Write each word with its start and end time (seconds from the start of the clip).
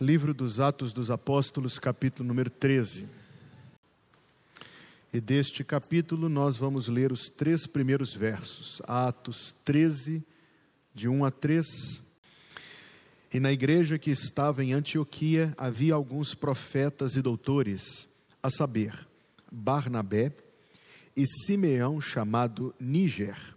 Livro 0.00 0.32
dos 0.32 0.60
Atos 0.60 0.92
dos 0.92 1.10
Apóstolos, 1.10 1.76
capítulo 1.76 2.28
número 2.28 2.48
13. 2.48 3.08
E 5.12 5.20
deste 5.20 5.64
capítulo 5.64 6.28
nós 6.28 6.56
vamos 6.56 6.86
ler 6.86 7.10
os 7.10 7.28
três 7.28 7.66
primeiros 7.66 8.14
versos, 8.14 8.80
Atos 8.84 9.56
13, 9.64 10.22
de 10.94 11.08
1 11.08 11.24
a 11.24 11.32
3. 11.32 11.66
E 13.34 13.40
na 13.40 13.50
igreja 13.50 13.98
que 13.98 14.12
estava 14.12 14.62
em 14.62 14.72
Antioquia 14.72 15.52
havia 15.58 15.94
alguns 15.94 16.32
profetas 16.32 17.16
e 17.16 17.20
doutores, 17.20 18.06
a 18.40 18.52
saber, 18.52 18.94
Barnabé 19.50 20.32
e 21.16 21.24
Simeão, 21.44 22.00
chamado 22.00 22.72
Níger, 22.78 23.56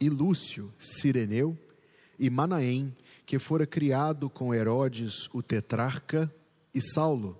e 0.00 0.08
Lúcio, 0.08 0.72
Sireneu, 0.78 1.54
e 2.18 2.30
Manaém, 2.30 2.96
que 3.24 3.38
fora 3.38 3.66
criado 3.66 4.28
com 4.28 4.54
Herodes 4.54 5.28
o 5.32 5.42
tetrarca, 5.42 6.30
e 6.74 6.80
Saulo. 6.80 7.38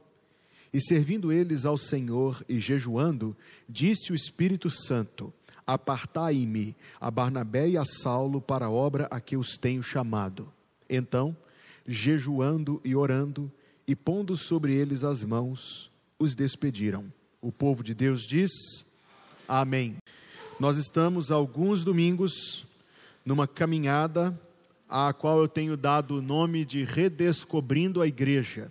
E 0.73 0.81
servindo 0.81 1.33
eles 1.33 1.65
ao 1.65 1.77
Senhor 1.77 2.45
e 2.49 2.59
jejuando, 2.59 3.37
disse 3.69 4.13
o 4.13 4.15
Espírito 4.15 4.71
Santo: 4.71 5.33
Apartai-me 5.67 6.75
a 7.01 7.11
Barnabé 7.11 7.69
e 7.69 7.77
a 7.77 7.85
Saulo 7.85 8.41
para 8.41 8.67
a 8.67 8.71
obra 8.71 9.07
a 9.11 9.21
que 9.21 9.37
os 9.37 9.57
tenho 9.57 9.83
chamado. 9.83 10.51
Então, 10.89 11.37
jejuando 11.87 12.81
e 12.85 12.95
orando, 12.95 13.51
e 13.87 13.95
pondo 13.95 14.37
sobre 14.37 14.75
eles 14.75 15.05
as 15.05 15.23
mãos, 15.23 15.91
os 16.19 16.35
despediram. 16.35 17.13
O 17.41 17.53
povo 17.53 17.83
de 17.83 17.95
Deus 17.95 18.23
diz: 18.23 18.51
Amém. 19.47 19.97
Nós 20.59 20.77
estamos 20.77 21.31
alguns 21.31 21.85
domingos 21.85 22.65
numa 23.25 23.47
caminhada 23.47 24.39
a 24.95 25.11
qual 25.15 25.39
eu 25.39 25.49
tenho 25.49 25.75
dado 25.75 26.19
o 26.19 26.23
nome 26.23 26.67
de 26.67 26.85
Redescobrindo 26.85 28.03
a 28.03 28.07
Igreja. 28.07 28.71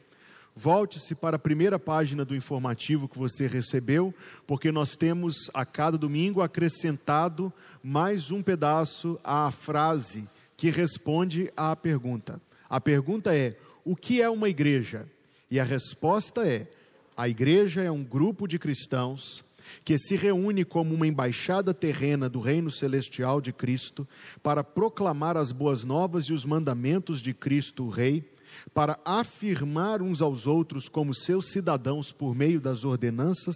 Volte-se 0.55 1.15
para 1.15 1.37
a 1.37 1.39
primeira 1.39 1.79
página 1.79 2.23
do 2.23 2.35
informativo 2.35 3.09
que 3.09 3.17
você 3.17 3.47
recebeu, 3.47 4.13
porque 4.45 4.71
nós 4.71 4.95
temos 4.95 5.49
a 5.51 5.65
cada 5.65 5.97
domingo 5.97 6.39
acrescentado 6.39 7.51
mais 7.81 8.29
um 8.29 8.43
pedaço 8.43 9.19
à 9.23 9.49
frase 9.49 10.29
que 10.55 10.69
responde 10.69 11.51
à 11.57 11.75
pergunta. 11.75 12.39
A 12.69 12.79
pergunta 12.79 13.35
é: 13.35 13.57
o 13.83 13.95
que 13.95 14.21
é 14.21 14.29
uma 14.29 14.47
igreja? 14.47 15.07
E 15.49 15.59
a 15.59 15.63
resposta 15.63 16.47
é: 16.47 16.67
a 17.17 17.27
igreja 17.27 17.81
é 17.81 17.89
um 17.89 18.03
grupo 18.03 18.47
de 18.47 18.59
cristãos 18.59 19.43
que 19.83 19.97
se 19.97 20.15
reúne 20.15 20.63
como 20.63 20.93
uma 20.93 21.07
embaixada 21.07 21.73
terrena 21.73 22.29
do 22.29 22.39
reino 22.39 22.71
celestial 22.71 23.41
de 23.41 23.51
Cristo 23.51 24.07
para 24.41 24.63
proclamar 24.63 25.37
as 25.37 25.51
boas 25.51 25.83
novas 25.83 26.25
e 26.25 26.33
os 26.33 26.45
mandamentos 26.45 27.21
de 27.21 27.33
Cristo, 27.33 27.85
o 27.85 27.89
Rei, 27.89 28.29
para 28.73 28.99
afirmar 29.05 30.01
uns 30.01 30.21
aos 30.21 30.45
outros 30.45 30.89
como 30.89 31.13
seus 31.13 31.51
cidadãos 31.51 32.11
por 32.11 32.35
meio 32.35 32.59
das 32.59 32.83
ordenanças 32.83 33.55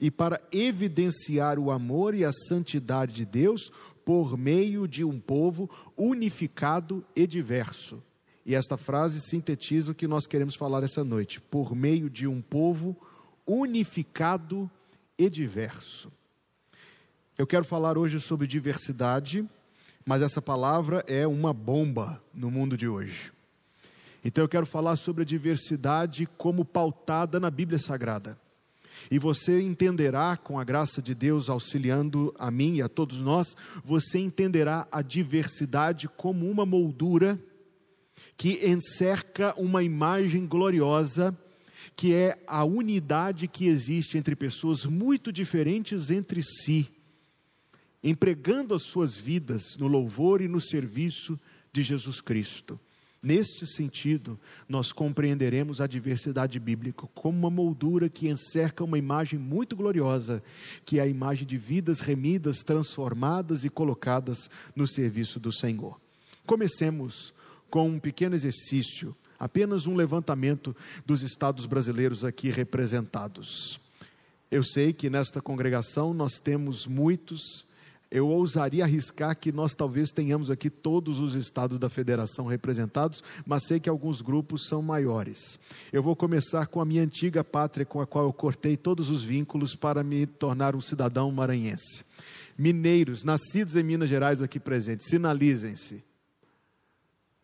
e 0.00 0.10
para 0.10 0.40
evidenciar 0.50 1.58
o 1.58 1.70
amor 1.70 2.14
e 2.14 2.24
a 2.24 2.32
santidade 2.32 3.12
de 3.12 3.26
Deus 3.26 3.70
por 4.04 4.36
meio 4.36 4.88
de 4.88 5.04
um 5.04 5.20
povo 5.20 5.70
unificado 5.96 7.04
e 7.14 7.26
diverso. 7.26 8.02
E 8.44 8.54
esta 8.54 8.76
frase 8.76 9.20
sintetiza 9.20 9.92
o 9.92 9.94
que 9.94 10.08
nós 10.08 10.26
queremos 10.26 10.56
falar 10.56 10.82
essa 10.82 11.04
noite: 11.04 11.40
por 11.40 11.74
meio 11.74 12.08
de 12.08 12.26
um 12.26 12.40
povo 12.40 12.96
unificado 13.46 14.70
e 15.20 15.28
diverso. 15.28 16.10
Eu 17.36 17.46
quero 17.46 17.62
falar 17.62 17.98
hoje 17.98 18.18
sobre 18.18 18.46
diversidade, 18.46 19.46
mas 20.06 20.22
essa 20.22 20.40
palavra 20.40 21.04
é 21.06 21.26
uma 21.26 21.52
bomba 21.52 22.22
no 22.32 22.50
mundo 22.50 22.74
de 22.74 22.88
hoje. 22.88 23.30
Então 24.24 24.42
eu 24.42 24.48
quero 24.48 24.64
falar 24.64 24.96
sobre 24.96 25.22
a 25.22 25.26
diversidade 25.26 26.26
como 26.38 26.64
pautada 26.64 27.38
na 27.38 27.50
Bíblia 27.50 27.78
Sagrada. 27.78 28.38
E 29.10 29.18
você 29.18 29.60
entenderá, 29.60 30.38
com 30.38 30.58
a 30.58 30.64
graça 30.64 31.02
de 31.02 31.14
Deus 31.14 31.50
auxiliando 31.50 32.34
a 32.38 32.50
mim 32.50 32.76
e 32.76 32.82
a 32.82 32.88
todos 32.88 33.18
nós, 33.18 33.54
você 33.84 34.18
entenderá 34.18 34.88
a 34.90 35.02
diversidade 35.02 36.08
como 36.08 36.50
uma 36.50 36.64
moldura 36.64 37.38
que 38.38 38.66
encerca 38.66 39.54
uma 39.58 39.82
imagem 39.82 40.46
gloriosa 40.46 41.36
que 41.96 42.14
é 42.14 42.42
a 42.46 42.64
unidade 42.64 43.48
que 43.48 43.66
existe 43.66 44.18
entre 44.18 44.34
pessoas 44.36 44.84
muito 44.84 45.32
diferentes 45.32 46.10
entre 46.10 46.42
si, 46.42 46.88
empregando 48.02 48.74
as 48.74 48.82
suas 48.82 49.16
vidas 49.16 49.76
no 49.78 49.86
louvor 49.86 50.40
e 50.40 50.48
no 50.48 50.60
serviço 50.60 51.38
de 51.72 51.82
Jesus 51.82 52.20
Cristo. 52.20 52.78
Neste 53.22 53.66
sentido, 53.66 54.40
nós 54.66 54.92
compreenderemos 54.92 55.78
a 55.78 55.86
diversidade 55.86 56.58
bíblica 56.58 57.06
como 57.14 57.38
uma 57.38 57.50
moldura 57.50 58.08
que 58.08 58.30
encerca 58.30 58.82
uma 58.82 58.96
imagem 58.96 59.38
muito 59.38 59.76
gloriosa, 59.76 60.42
que 60.86 60.98
é 60.98 61.02
a 61.02 61.06
imagem 61.06 61.46
de 61.46 61.58
vidas 61.58 62.00
remidas, 62.00 62.62
transformadas 62.62 63.62
e 63.62 63.68
colocadas 63.68 64.48
no 64.74 64.88
serviço 64.88 65.38
do 65.38 65.52
Senhor. 65.52 66.00
Comecemos 66.46 67.34
com 67.68 67.88
um 67.88 68.00
pequeno 68.00 68.34
exercício 68.34 69.14
apenas 69.40 69.86
um 69.86 69.96
levantamento 69.96 70.76
dos 71.06 71.22
estados 71.22 71.64
brasileiros 71.64 72.22
aqui 72.22 72.50
representados. 72.50 73.80
Eu 74.50 74.62
sei 74.62 74.92
que 74.92 75.08
nesta 75.08 75.40
congregação 75.40 76.12
nós 76.12 76.38
temos 76.38 76.86
muitos, 76.86 77.64
eu 78.10 78.28
ousaria 78.28 78.84
arriscar 78.84 79.36
que 79.36 79.52
nós 79.52 79.72
talvez 79.72 80.10
tenhamos 80.10 80.50
aqui 80.50 80.68
todos 80.68 81.20
os 81.20 81.34
estados 81.34 81.78
da 81.78 81.88
federação 81.88 82.44
representados, 82.44 83.22
mas 83.46 83.64
sei 83.66 83.80
que 83.80 83.88
alguns 83.88 84.20
grupos 84.20 84.66
são 84.66 84.82
maiores. 84.82 85.58
Eu 85.92 86.02
vou 86.02 86.16
começar 86.16 86.66
com 86.66 86.80
a 86.80 86.84
minha 86.84 87.02
antiga 87.02 87.42
pátria, 87.42 87.86
com 87.86 88.00
a 88.00 88.06
qual 88.06 88.26
eu 88.26 88.32
cortei 88.32 88.76
todos 88.76 89.08
os 89.08 89.22
vínculos 89.22 89.74
para 89.74 90.02
me 90.02 90.26
tornar 90.26 90.74
um 90.74 90.80
cidadão 90.80 91.30
maranhense. 91.30 92.04
Mineiros, 92.58 93.24
nascidos 93.24 93.76
em 93.76 93.82
Minas 93.84 94.10
Gerais 94.10 94.42
aqui 94.42 94.60
presentes, 94.60 95.06
sinalizem-se. 95.08 96.09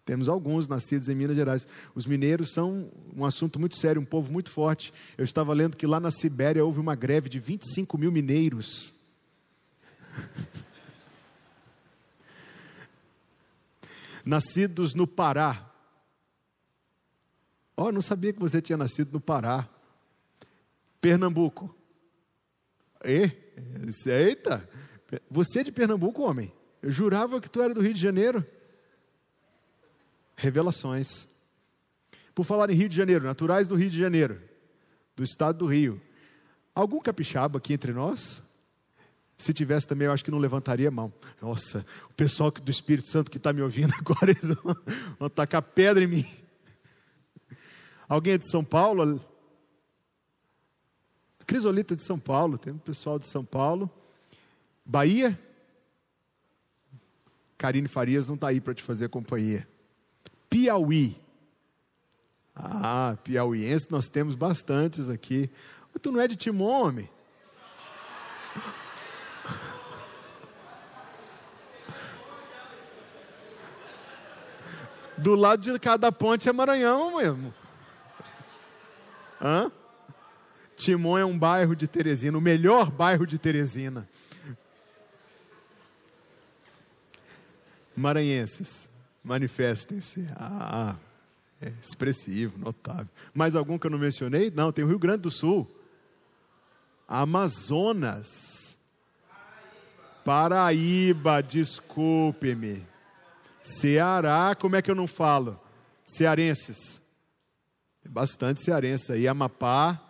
Temos 0.06 0.28
alguns 0.28 0.66
nascidos 0.68 1.08
em 1.08 1.16
Minas 1.16 1.36
Gerais. 1.36 1.66
Os 1.92 2.06
mineiros 2.06 2.52
são 2.52 2.88
um 3.12 3.24
assunto 3.24 3.58
muito 3.58 3.76
sério, 3.76 4.00
um 4.00 4.04
povo 4.04 4.32
muito 4.32 4.52
forte. 4.52 4.94
Eu 5.18 5.24
estava 5.24 5.52
lendo 5.52 5.76
que 5.76 5.84
lá 5.84 5.98
na 5.98 6.12
Sibéria 6.12 6.64
houve 6.64 6.78
uma 6.78 6.94
greve 6.94 7.28
de 7.28 7.40
25 7.40 7.98
mil 7.98 8.12
mineiros. 8.12 8.94
Nascidos 14.24 14.94
no 14.94 15.08
Pará. 15.08 15.74
Oh, 17.76 17.90
não 17.90 18.00
sabia 18.00 18.32
que 18.32 18.38
você 18.38 18.62
tinha 18.62 18.78
nascido 18.78 19.12
no 19.12 19.20
Pará. 19.20 19.68
Pernambuco. 21.00 21.74
E? 23.04 23.32
Eita! 24.06 24.68
Você 25.28 25.58
é 25.58 25.64
de 25.64 25.72
Pernambuco, 25.72 26.22
homem? 26.22 26.52
Eu 26.80 26.92
jurava 26.92 27.40
que 27.40 27.50
tu 27.50 27.60
era 27.60 27.74
do 27.74 27.80
Rio 27.80 27.92
de 27.92 28.00
Janeiro 28.00 28.46
revelações. 30.36 31.26
Por 32.34 32.44
falar 32.44 32.70
em 32.70 32.74
Rio 32.74 32.88
de 32.88 32.96
Janeiro, 32.96 33.24
naturais 33.24 33.66
do 33.66 33.74
Rio 33.74 33.90
de 33.90 33.98
Janeiro, 33.98 34.40
do 35.16 35.24
estado 35.24 35.58
do 35.58 35.66
Rio. 35.66 36.00
Algum 36.74 37.00
capixaba 37.00 37.58
aqui 37.58 37.72
entre 37.72 37.92
nós? 37.92 38.42
Se 39.38 39.52
tivesse 39.52 39.86
também, 39.86 40.06
eu 40.06 40.12
acho 40.12 40.24
que 40.24 40.30
não 40.30 40.38
levantaria 40.38 40.88
a 40.88 40.90
mão. 40.90 41.12
Nossa, 41.40 41.84
o 42.10 42.14
pessoal 42.14 42.50
do 42.50 42.70
Espírito 42.70 43.08
Santo 43.08 43.30
que 43.30 43.38
está 43.38 43.52
me 43.52 43.62
ouvindo 43.62 43.92
agora, 43.98 44.30
eles 44.30 44.56
vão, 44.62 44.76
vão 45.18 45.28
tacar 45.28 45.62
pedra 45.62 46.04
em 46.04 46.06
mim. 46.06 46.26
Alguém 48.08 48.34
é 48.34 48.38
de 48.38 48.50
São 48.50 48.62
Paulo? 48.62 49.20
Crisolita 51.46 51.94
de 51.94 52.04
São 52.04 52.18
Paulo, 52.18 52.58
tem 52.58 52.72
um 52.72 52.78
pessoal 52.78 53.18
de 53.18 53.26
São 53.26 53.44
Paulo. 53.44 53.90
Bahia? 54.84 55.38
Karine 57.56 57.88
Farias 57.88 58.26
não 58.26 58.34
está 58.34 58.48
aí 58.48 58.60
para 58.60 58.74
te 58.74 58.82
fazer 58.82 59.08
companhia. 59.08 59.66
Piauí. 60.48 61.20
Ah, 62.54 63.16
piauiense 63.22 63.88
nós 63.90 64.08
temos 64.08 64.34
bastantes 64.34 65.10
aqui. 65.10 65.50
Tu 66.00 66.10
não 66.12 66.20
é 66.20 66.28
de 66.28 66.36
Timon, 66.36 66.86
homem? 66.86 67.10
Do 75.18 75.34
lado 75.34 75.62
de 75.62 75.78
cada 75.78 76.12
ponte 76.12 76.48
é 76.48 76.52
Maranhão 76.52 77.16
mesmo. 77.16 77.54
Hã? 79.40 79.70
Timon 80.76 81.18
é 81.18 81.24
um 81.24 81.38
bairro 81.38 81.74
de 81.74 81.86
Teresina, 81.86 82.36
o 82.36 82.40
melhor 82.40 82.90
bairro 82.90 83.26
de 83.26 83.38
Teresina. 83.38 84.06
Maranhenses. 87.96 88.86
Manifestem-se. 89.26 90.24
Ah, 90.36 90.94
é 91.60 91.72
expressivo, 91.82 92.56
notável. 92.58 93.08
Mais 93.34 93.56
algum 93.56 93.76
que 93.76 93.88
eu 93.88 93.90
não 93.90 93.98
mencionei? 93.98 94.52
Não, 94.52 94.70
tem 94.70 94.84
o 94.84 94.88
Rio 94.88 95.00
Grande 95.00 95.22
do 95.22 95.32
Sul. 95.32 95.68
Amazonas. 97.08 98.78
Paraíba, 100.24 101.42
desculpe-me. 101.42 102.86
Ceará, 103.60 104.54
como 104.54 104.76
é 104.76 104.82
que 104.82 104.92
eu 104.92 104.94
não 104.94 105.08
falo? 105.08 105.58
Cearenses. 106.04 107.02
Bastante 108.08 108.62
cearense 108.62 109.10
aí. 109.10 109.26
Amapá, 109.26 110.00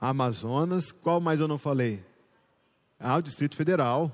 Amazonas. 0.00 0.90
Qual 0.90 1.20
mais 1.20 1.38
eu 1.38 1.48
não 1.48 1.58
falei? 1.58 2.02
Ah, 2.98 3.16
o 3.16 3.22
Distrito 3.22 3.56
Federal. 3.56 4.10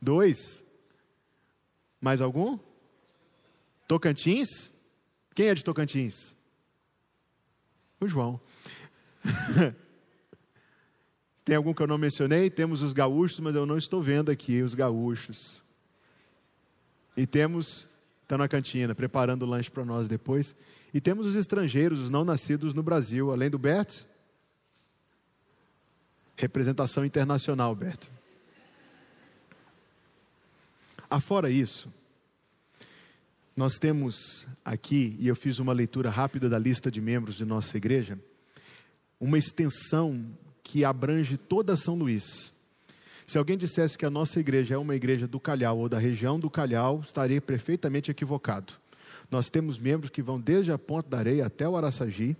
Dois. 0.00 0.64
Mais 2.00 2.20
algum? 2.20 2.58
Tocantins? 3.86 4.72
Quem 5.34 5.48
é 5.48 5.54
de 5.54 5.64
Tocantins? 5.64 6.34
O 8.00 8.06
João. 8.06 8.40
Tem 11.44 11.56
algum 11.56 11.72
que 11.72 11.82
eu 11.82 11.86
não 11.86 11.96
mencionei? 11.96 12.50
Temos 12.50 12.82
os 12.82 12.92
gaúchos, 12.92 13.40
mas 13.40 13.54
eu 13.54 13.64
não 13.64 13.78
estou 13.78 14.02
vendo 14.02 14.30
aqui 14.30 14.62
os 14.62 14.74
gaúchos. 14.74 15.64
E 17.16 17.26
temos, 17.26 17.88
está 18.22 18.36
na 18.36 18.46
cantina, 18.46 18.94
preparando 18.94 19.44
o 19.44 19.46
lanche 19.46 19.70
para 19.70 19.84
nós 19.84 20.06
depois. 20.06 20.54
E 20.92 21.00
temos 21.00 21.26
os 21.26 21.34
estrangeiros, 21.34 22.00
os 22.00 22.10
não 22.10 22.24
nascidos 22.24 22.74
no 22.74 22.82
Brasil, 22.82 23.32
além 23.32 23.48
do 23.48 23.58
Bert. 23.58 24.04
Representação 26.36 27.04
internacional, 27.04 27.74
Bert. 27.74 28.08
Afora 31.10 31.50
isso, 31.50 31.90
nós 33.56 33.74
temos 33.74 34.46
aqui, 34.64 35.16
e 35.18 35.26
eu 35.26 35.34
fiz 35.34 35.58
uma 35.58 35.72
leitura 35.72 36.10
rápida 36.10 36.48
da 36.48 36.58
lista 36.58 36.90
de 36.90 37.00
membros 37.00 37.36
de 37.36 37.44
nossa 37.44 37.76
igreja, 37.76 38.18
uma 39.18 39.38
extensão 39.38 40.24
que 40.62 40.84
abrange 40.84 41.36
toda 41.36 41.76
São 41.76 41.94
Luís. 41.94 42.52
Se 43.26 43.38
alguém 43.38 43.56
dissesse 43.58 43.96
que 43.96 44.06
a 44.06 44.10
nossa 44.10 44.38
igreja 44.38 44.74
é 44.74 44.78
uma 44.78 44.94
igreja 44.94 45.26
do 45.26 45.40
Calhau 45.40 45.78
ou 45.78 45.88
da 45.88 45.98
região 45.98 46.38
do 46.38 46.48
Calhau, 46.48 47.00
estaria 47.00 47.40
perfeitamente 47.40 48.10
equivocado. 48.10 48.74
Nós 49.30 49.50
temos 49.50 49.78
membros 49.78 50.10
que 50.10 50.22
vão 50.22 50.40
desde 50.40 50.72
a 50.72 50.78
Ponta 50.78 51.08
da 51.08 51.18
Areia 51.18 51.46
até 51.46 51.68
o 51.68 51.76
Araçagi, 51.76 52.36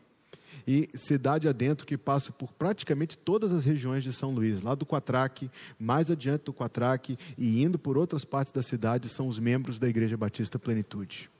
e 0.70 0.86
cidade 0.94 1.48
adentro 1.48 1.86
que 1.86 1.96
passa 1.96 2.30
por 2.30 2.52
praticamente 2.52 3.16
todas 3.16 3.54
as 3.54 3.64
regiões 3.64 4.04
de 4.04 4.12
São 4.12 4.32
Luís, 4.32 4.60
lá 4.60 4.74
do 4.74 4.84
Quatraque, 4.84 5.50
mais 5.80 6.10
adiante 6.10 6.44
do 6.44 6.52
Quatraque 6.52 7.18
e 7.38 7.62
indo 7.64 7.78
por 7.78 7.96
outras 7.96 8.22
partes 8.22 8.52
da 8.52 8.62
cidade, 8.62 9.08
são 9.08 9.28
os 9.28 9.38
membros 9.38 9.78
da 9.78 9.88
Igreja 9.88 10.14
Batista 10.14 10.58
Plenitude. 10.58 11.30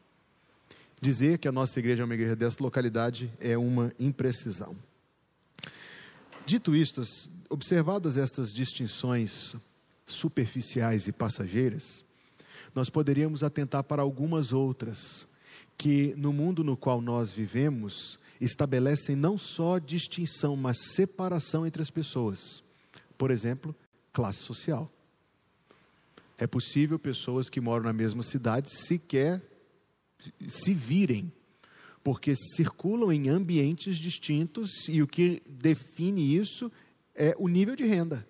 Dizer 0.99 1.37
que 1.37 1.47
a 1.47 1.53
nossa 1.53 1.79
igreja 1.79 2.01
é 2.01 2.05
uma 2.07 2.15
igreja 2.15 2.35
dessa 2.35 2.63
localidade 2.63 3.31
é 3.39 3.59
uma 3.59 3.93
imprecisão. 4.01 4.75
Dito 6.47 6.75
isto, 6.75 7.03
observadas 7.51 8.17
estas 8.17 8.51
distinções 8.51 9.55
superficiais 10.07 11.07
e 11.07 11.13
passageiras, 11.13 12.03
nós 12.75 12.89
poderíamos 12.89 13.43
atentar 13.43 13.85
para 13.85 14.01
algumas 14.01 14.55
outras 14.55 15.27
que 15.77 16.15
no 16.17 16.33
mundo 16.33 16.65
no 16.65 16.79
qual 16.79 17.03
nós 17.03 17.31
vivemos 17.31 18.19
estabelecem 18.41 19.17
não 19.17 19.37
só 19.37 19.79
distinção, 19.79 20.57
mas 20.57 20.79
separação 20.95 21.67
entre 21.67 21.83
as 21.83 21.91
pessoas. 21.91 22.63
Por 23.17 23.31
exemplo, 23.31 23.75
classe 24.13 24.39
social. 24.39 24.91
É 26.37 26.47
possível 26.47 26.99
pessoas 26.99 27.49
que 27.49 27.61
moram 27.61 27.85
na 27.85 27.93
mesma 27.93 28.23
cidade 28.23 28.71
sequer 28.71 29.43
se 30.47 30.73
virem, 30.73 31.33
porque 32.03 32.35
circulam 32.37 33.13
em 33.13 33.29
ambientes 33.29 33.99
distintos 33.99 34.89
e 34.89 35.03
o 35.03 35.07
que 35.07 35.43
define 35.47 36.37
isso 36.37 36.71
é 37.15 37.35
o 37.39 37.49
nível 37.49 37.75
de 37.75 37.85
renda. 37.85 38.27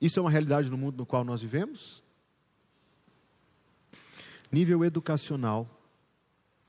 Isso 0.00 0.18
é 0.18 0.22
uma 0.22 0.30
realidade 0.30 0.70
no 0.70 0.78
mundo 0.78 0.96
no 0.96 1.06
qual 1.06 1.24
nós 1.24 1.42
vivemos? 1.42 2.02
Nível 4.50 4.84
educacional, 4.84 5.68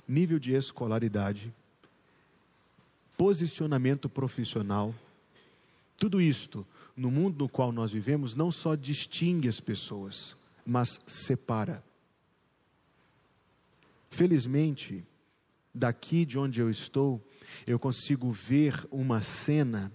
nível 0.07 0.39
de 0.39 0.53
escolaridade, 0.53 1.53
posicionamento 3.23 4.09
profissional. 4.09 4.93
Tudo 5.95 6.19
isto, 6.19 6.67
no 6.93 7.09
mundo 7.09 7.37
no 7.39 7.47
qual 7.47 7.71
nós 7.71 7.89
vivemos, 7.89 8.35
não 8.35 8.51
só 8.51 8.75
distingue 8.75 9.47
as 9.47 9.61
pessoas, 9.61 10.35
mas 10.65 10.99
separa. 11.07 11.81
Felizmente, 14.11 15.05
daqui 15.73 16.25
de 16.25 16.37
onde 16.37 16.59
eu 16.59 16.69
estou, 16.69 17.25
eu 17.65 17.79
consigo 17.79 18.29
ver 18.29 18.85
uma 18.91 19.21
cena 19.21 19.89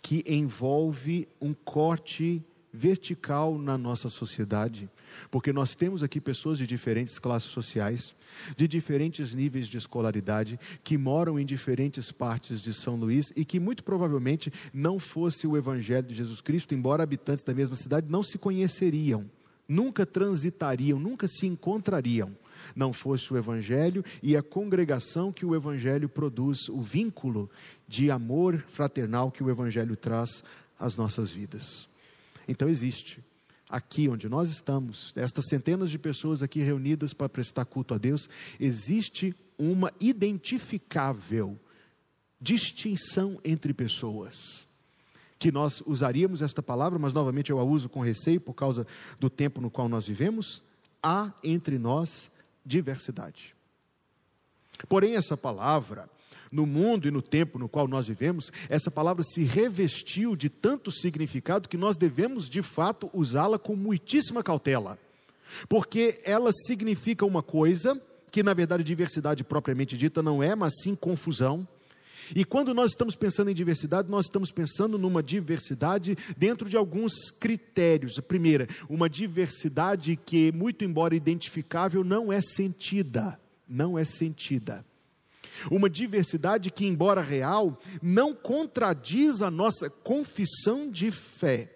que 0.00 0.24
envolve 0.26 1.28
um 1.38 1.52
corte 1.52 2.42
vertical 2.72 3.58
na 3.58 3.76
nossa 3.76 4.08
sociedade, 4.08 4.88
porque 5.30 5.52
nós 5.52 5.74
temos 5.74 6.02
aqui 6.02 6.20
pessoas 6.20 6.58
de 6.58 6.66
diferentes 6.66 7.18
classes 7.18 7.50
sociais, 7.50 8.14
de 8.56 8.68
diferentes 8.68 9.34
níveis 9.34 9.66
de 9.66 9.76
escolaridade, 9.76 10.58
que 10.82 10.96
moram 10.96 11.38
em 11.38 11.44
diferentes 11.44 12.12
partes 12.12 12.60
de 12.60 12.72
São 12.72 12.96
Luís 12.96 13.32
e 13.36 13.44
que 13.44 13.60
muito 13.60 13.84
provavelmente 13.84 14.52
não 14.72 14.98
fosse 14.98 15.46
o 15.46 15.56
Evangelho 15.56 16.06
de 16.06 16.14
Jesus 16.14 16.40
Cristo, 16.40 16.74
embora 16.74 17.02
habitantes 17.02 17.44
da 17.44 17.54
mesma 17.54 17.76
cidade 17.76 18.06
não 18.08 18.22
se 18.22 18.38
conheceriam, 18.38 19.30
nunca 19.68 20.04
transitariam, 20.04 20.98
nunca 20.98 21.28
se 21.28 21.46
encontrariam. 21.46 22.36
Não 22.76 22.92
fosse 22.92 23.32
o 23.32 23.38
Evangelho 23.38 24.04
e 24.22 24.36
a 24.36 24.42
congregação 24.42 25.32
que 25.32 25.46
o 25.46 25.54
Evangelho 25.54 26.08
produz, 26.08 26.68
o 26.68 26.80
vínculo 26.80 27.50
de 27.88 28.10
amor 28.10 28.62
fraternal 28.68 29.30
que 29.30 29.42
o 29.42 29.50
Evangelho 29.50 29.96
traz 29.96 30.44
às 30.78 30.96
nossas 30.96 31.30
vidas. 31.30 31.88
Então 32.46 32.68
existe 32.68 33.22
aqui 33.70 34.08
onde 34.08 34.28
nós 34.28 34.50
estamos, 34.50 35.12
estas 35.14 35.46
centenas 35.46 35.90
de 35.90 35.98
pessoas 35.98 36.42
aqui 36.42 36.60
reunidas 36.60 37.14
para 37.14 37.28
prestar 37.28 37.64
culto 37.64 37.94
a 37.94 37.98
Deus, 37.98 38.28
existe 38.58 39.34
uma 39.56 39.92
identificável 40.00 41.58
distinção 42.40 43.38
entre 43.44 43.72
pessoas. 43.72 44.66
Que 45.38 45.52
nós 45.52 45.82
usaríamos 45.86 46.42
esta 46.42 46.62
palavra, 46.62 46.98
mas 46.98 47.12
novamente 47.12 47.50
eu 47.50 47.58
a 47.58 47.64
uso 47.64 47.88
com 47.88 48.00
receio 48.00 48.40
por 48.40 48.54
causa 48.54 48.86
do 49.18 49.30
tempo 49.30 49.60
no 49.60 49.70
qual 49.70 49.88
nós 49.88 50.06
vivemos. 50.06 50.62
Há 51.02 51.32
entre 51.42 51.78
nós 51.78 52.30
diversidade. 52.64 53.54
Porém, 54.88 55.14
essa 55.14 55.36
palavra 55.36 56.08
no 56.50 56.66
mundo 56.66 57.06
e 57.06 57.10
no 57.10 57.22
tempo 57.22 57.58
no 57.58 57.68
qual 57.68 57.86
nós 57.86 58.08
vivemos, 58.08 58.52
essa 58.68 58.90
palavra 58.90 59.22
se 59.22 59.42
revestiu 59.42 60.34
de 60.34 60.48
tanto 60.48 60.90
significado 60.90 61.68
que 61.68 61.76
nós 61.76 61.96
devemos, 61.96 62.48
de 62.48 62.62
fato, 62.62 63.10
usá-la 63.12 63.58
com 63.58 63.76
muitíssima 63.76 64.42
cautela. 64.42 64.98
Porque 65.68 66.20
ela 66.24 66.50
significa 66.52 67.24
uma 67.24 67.42
coisa 67.42 68.00
que, 68.30 68.42
na 68.42 68.54
verdade, 68.54 68.84
diversidade 68.84 69.44
propriamente 69.44 69.96
dita 69.96 70.22
não 70.22 70.42
é, 70.42 70.54
mas 70.54 70.74
sim 70.82 70.94
confusão. 70.94 71.66
E 72.34 72.44
quando 72.44 72.72
nós 72.72 72.90
estamos 72.90 73.16
pensando 73.16 73.50
em 73.50 73.54
diversidade, 73.54 74.08
nós 74.08 74.26
estamos 74.26 74.52
pensando 74.52 74.96
numa 74.96 75.22
diversidade 75.22 76.16
dentro 76.36 76.68
de 76.68 76.76
alguns 76.76 77.30
critérios. 77.30 78.18
A 78.18 78.22
primeira, 78.22 78.68
uma 78.88 79.08
diversidade 79.08 80.16
que, 80.16 80.52
muito 80.52 80.84
embora 80.84 81.14
identificável, 81.14 82.04
não 82.04 82.32
é 82.32 82.40
sentida. 82.40 83.40
Não 83.68 83.98
é 83.98 84.04
sentida. 84.04 84.84
Uma 85.70 85.90
diversidade 85.90 86.70
que, 86.70 86.86
embora 86.86 87.20
real, 87.20 87.78
não 88.02 88.34
contradiz 88.34 89.42
a 89.42 89.50
nossa 89.50 89.90
confissão 89.90 90.90
de 90.90 91.10
fé. 91.10 91.72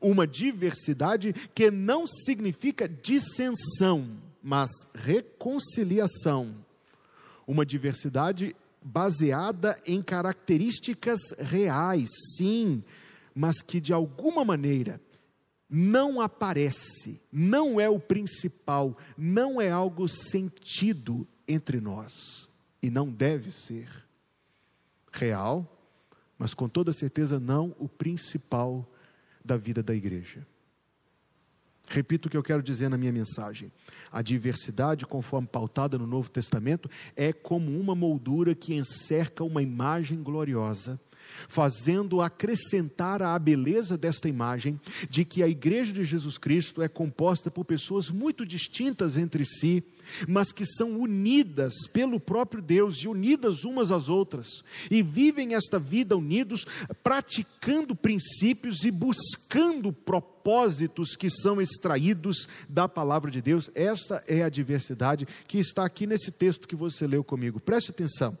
Uma 0.00 0.26
diversidade 0.26 1.32
que 1.54 1.70
não 1.70 2.06
significa 2.06 2.88
dissensão, 2.88 4.16
mas 4.42 4.70
reconciliação. 4.94 6.54
Uma 7.46 7.66
diversidade 7.66 8.54
baseada 8.82 9.78
em 9.86 10.00
características 10.00 11.20
reais, 11.38 12.08
sim, 12.36 12.82
mas 13.34 13.60
que 13.60 13.80
de 13.80 13.92
alguma 13.92 14.44
maneira 14.44 15.00
não 15.68 16.20
aparece, 16.20 17.20
não 17.30 17.78
é 17.78 17.88
o 17.88 18.00
principal, 18.00 18.96
não 19.16 19.60
é 19.60 19.70
algo 19.70 20.08
sentido 20.08 21.28
entre 21.46 21.80
nós 21.80 22.49
e 22.82 22.90
não 22.90 23.10
deve 23.10 23.50
ser 23.50 23.88
real, 25.12 25.78
mas 26.38 26.54
com 26.54 26.68
toda 26.68 26.92
certeza 26.92 27.38
não 27.38 27.74
o 27.78 27.88
principal 27.88 28.88
da 29.44 29.56
vida 29.56 29.82
da 29.82 29.94
igreja. 29.94 30.46
Repito 31.88 32.28
o 32.28 32.30
que 32.30 32.36
eu 32.36 32.42
quero 32.42 32.62
dizer 32.62 32.88
na 32.88 32.96
minha 32.96 33.12
mensagem. 33.12 33.72
A 34.12 34.22
diversidade, 34.22 35.04
conforme 35.04 35.48
pautada 35.48 35.98
no 35.98 36.06
Novo 36.06 36.30
Testamento, 36.30 36.88
é 37.16 37.32
como 37.32 37.76
uma 37.78 37.96
moldura 37.96 38.54
que 38.54 38.74
encerca 38.74 39.42
uma 39.42 39.60
imagem 39.60 40.22
gloriosa, 40.22 41.00
fazendo 41.48 42.20
acrescentar 42.20 43.22
à 43.22 43.38
beleza 43.38 43.96
desta 43.96 44.28
imagem 44.28 44.80
de 45.08 45.24
que 45.24 45.42
a 45.42 45.48
igreja 45.48 45.92
de 45.92 46.04
Jesus 46.04 46.38
Cristo 46.38 46.82
é 46.82 46.88
composta 46.88 47.50
por 47.50 47.64
pessoas 47.64 48.10
muito 48.10 48.44
distintas 48.46 49.16
entre 49.16 49.44
si, 49.44 49.82
mas 50.28 50.52
que 50.52 50.66
são 50.66 50.98
unidas 50.98 51.74
pelo 51.92 52.18
próprio 52.18 52.62
Deus 52.62 52.98
e 52.98 53.08
unidas 53.08 53.64
umas 53.64 53.90
às 53.90 54.08
outras, 54.08 54.62
e 54.90 55.02
vivem 55.02 55.54
esta 55.54 55.78
vida 55.78 56.16
unidos, 56.16 56.66
praticando 57.02 57.94
princípios 57.94 58.84
e 58.84 58.90
buscando 58.90 59.92
propósitos 59.92 61.16
que 61.16 61.30
são 61.30 61.60
extraídos 61.60 62.48
da 62.68 62.88
palavra 62.88 63.30
de 63.30 63.40
Deus. 63.40 63.70
Esta 63.74 64.22
é 64.26 64.42
a 64.42 64.48
diversidade 64.48 65.26
que 65.46 65.58
está 65.58 65.84
aqui 65.84 66.06
nesse 66.06 66.30
texto 66.30 66.66
que 66.66 66.76
você 66.76 67.06
leu 67.06 67.22
comigo. 67.22 67.60
Preste 67.60 67.90
atenção. 67.90 68.36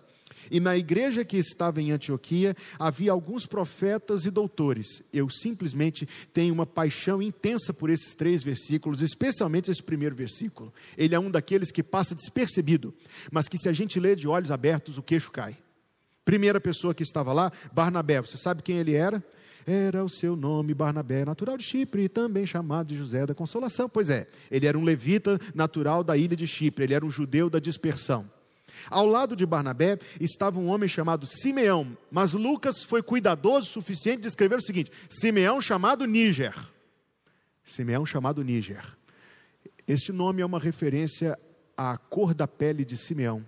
E 0.50 0.60
na 0.60 0.76
igreja 0.76 1.24
que 1.24 1.36
estava 1.36 1.80
em 1.80 1.90
Antioquia 1.90 2.56
havia 2.78 3.12
alguns 3.12 3.46
profetas 3.46 4.24
e 4.24 4.30
doutores. 4.30 5.02
Eu 5.12 5.28
simplesmente 5.28 6.08
tenho 6.32 6.54
uma 6.54 6.66
paixão 6.66 7.20
intensa 7.20 7.72
por 7.72 7.90
esses 7.90 8.14
três 8.14 8.42
versículos, 8.42 9.02
especialmente 9.02 9.70
esse 9.70 9.82
primeiro 9.82 10.14
versículo. 10.14 10.72
Ele 10.96 11.14
é 11.14 11.18
um 11.18 11.30
daqueles 11.30 11.70
que 11.70 11.82
passa 11.82 12.14
despercebido, 12.14 12.94
mas 13.30 13.48
que 13.48 13.58
se 13.58 13.68
a 13.68 13.72
gente 13.72 13.98
lê 13.98 14.14
de 14.14 14.28
olhos 14.28 14.50
abertos, 14.50 14.98
o 14.98 15.02
queixo 15.02 15.30
cai. 15.30 15.56
Primeira 16.24 16.60
pessoa 16.60 16.94
que 16.94 17.02
estava 17.02 17.32
lá, 17.32 17.50
Barnabé. 17.72 18.20
Você 18.20 18.36
sabe 18.36 18.62
quem 18.62 18.76
ele 18.76 18.94
era? 18.94 19.24
Era 19.66 20.04
o 20.04 20.08
seu 20.08 20.34
nome 20.36 20.74
Barnabé, 20.74 21.24
natural 21.24 21.56
de 21.56 21.64
Chipre, 21.64 22.08
também 22.08 22.46
chamado 22.46 22.88
de 22.88 22.96
José 22.96 23.26
da 23.26 23.34
Consolação. 23.34 23.88
Pois 23.88 24.10
é, 24.10 24.26
ele 24.50 24.66
era 24.66 24.78
um 24.78 24.82
levita 24.82 25.38
natural 25.54 26.02
da 26.02 26.16
ilha 26.16 26.36
de 26.36 26.46
Chipre, 26.46 26.84
ele 26.84 26.94
era 26.94 27.04
um 27.04 27.10
judeu 27.10 27.50
da 27.50 27.58
dispersão. 27.58 28.28
Ao 28.88 29.06
lado 29.06 29.36
de 29.36 29.46
Barnabé 29.46 29.98
estava 30.20 30.58
um 30.58 30.68
homem 30.68 30.88
chamado 30.88 31.26
Simeão, 31.26 31.96
mas 32.10 32.32
Lucas 32.32 32.82
foi 32.82 33.02
cuidadoso 33.02 33.66
o 33.66 33.72
suficiente 33.72 34.22
de 34.22 34.28
escrever 34.28 34.58
o 34.58 34.62
seguinte: 34.62 34.90
Simeão 35.08 35.60
chamado 35.60 36.04
Níger. 36.04 36.54
Simeão 37.64 38.04
chamado 38.04 38.42
Níger. 38.42 38.96
Este 39.86 40.12
nome 40.12 40.42
é 40.42 40.46
uma 40.46 40.58
referência 40.58 41.38
à 41.76 41.96
cor 41.96 42.34
da 42.34 42.46
pele 42.46 42.84
de 42.84 42.96
Simeão. 42.96 43.46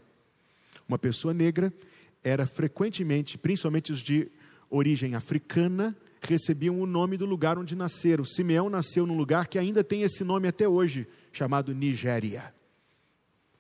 Uma 0.89 0.99
pessoa 0.99 1.33
negra 1.33 1.73
era 2.23 2.47
frequentemente, 2.47 3.37
principalmente 3.37 3.93
os 3.93 4.01
de 4.01 4.31
origem 4.71 5.15
africana, 5.15 5.97
recebiam 6.21 6.81
o 6.81 6.87
nome 6.87 7.17
do 7.17 7.27
lugar 7.27 7.59
onde 7.59 7.75
nasceram. 7.75 8.25
Simeão 8.25 8.71
nasceu 8.71 9.07
num 9.07 9.17
lugar 9.17 9.49
que 9.49 9.59
ainda 9.59 9.83
tem 9.85 10.03
esse 10.03 10.25
nome 10.25 10.49
até 10.49 10.67
hoje, 10.67 11.07
chamado 11.33 11.75
Nigéria. 11.75 12.55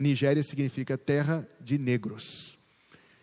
Nigéria 0.02 0.42
significa 0.42 0.99
terra 0.99 1.49
de 1.61 1.78
negros. 1.78 2.59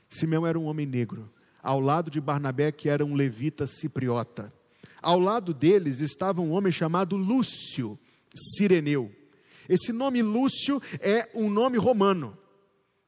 Simeão 0.09 0.47
era 0.47 0.57
um 0.57 0.65
homem 0.65 0.85
negro, 0.85 1.29
ao 1.61 1.79
lado 1.79 2.09
de 2.09 2.21
Barnabé, 2.21 2.71
que 2.71 2.87
era 2.87 3.05
um 3.05 3.13
levita 3.13 3.67
cipriota. 3.67 4.51
Ao 5.01 5.19
lado 5.19 5.53
deles 5.53 5.99
estava 5.99 6.41
um 6.41 6.51
homem 6.51 6.71
chamado 6.71 7.17
Lúcio, 7.17 7.99
sireneu. 8.33 9.11
Esse 9.67 9.91
nome 9.91 10.21
Lúcio 10.21 10.81
é 10.99 11.29
um 11.35 11.49
nome 11.49 11.77
romano. 11.77 12.35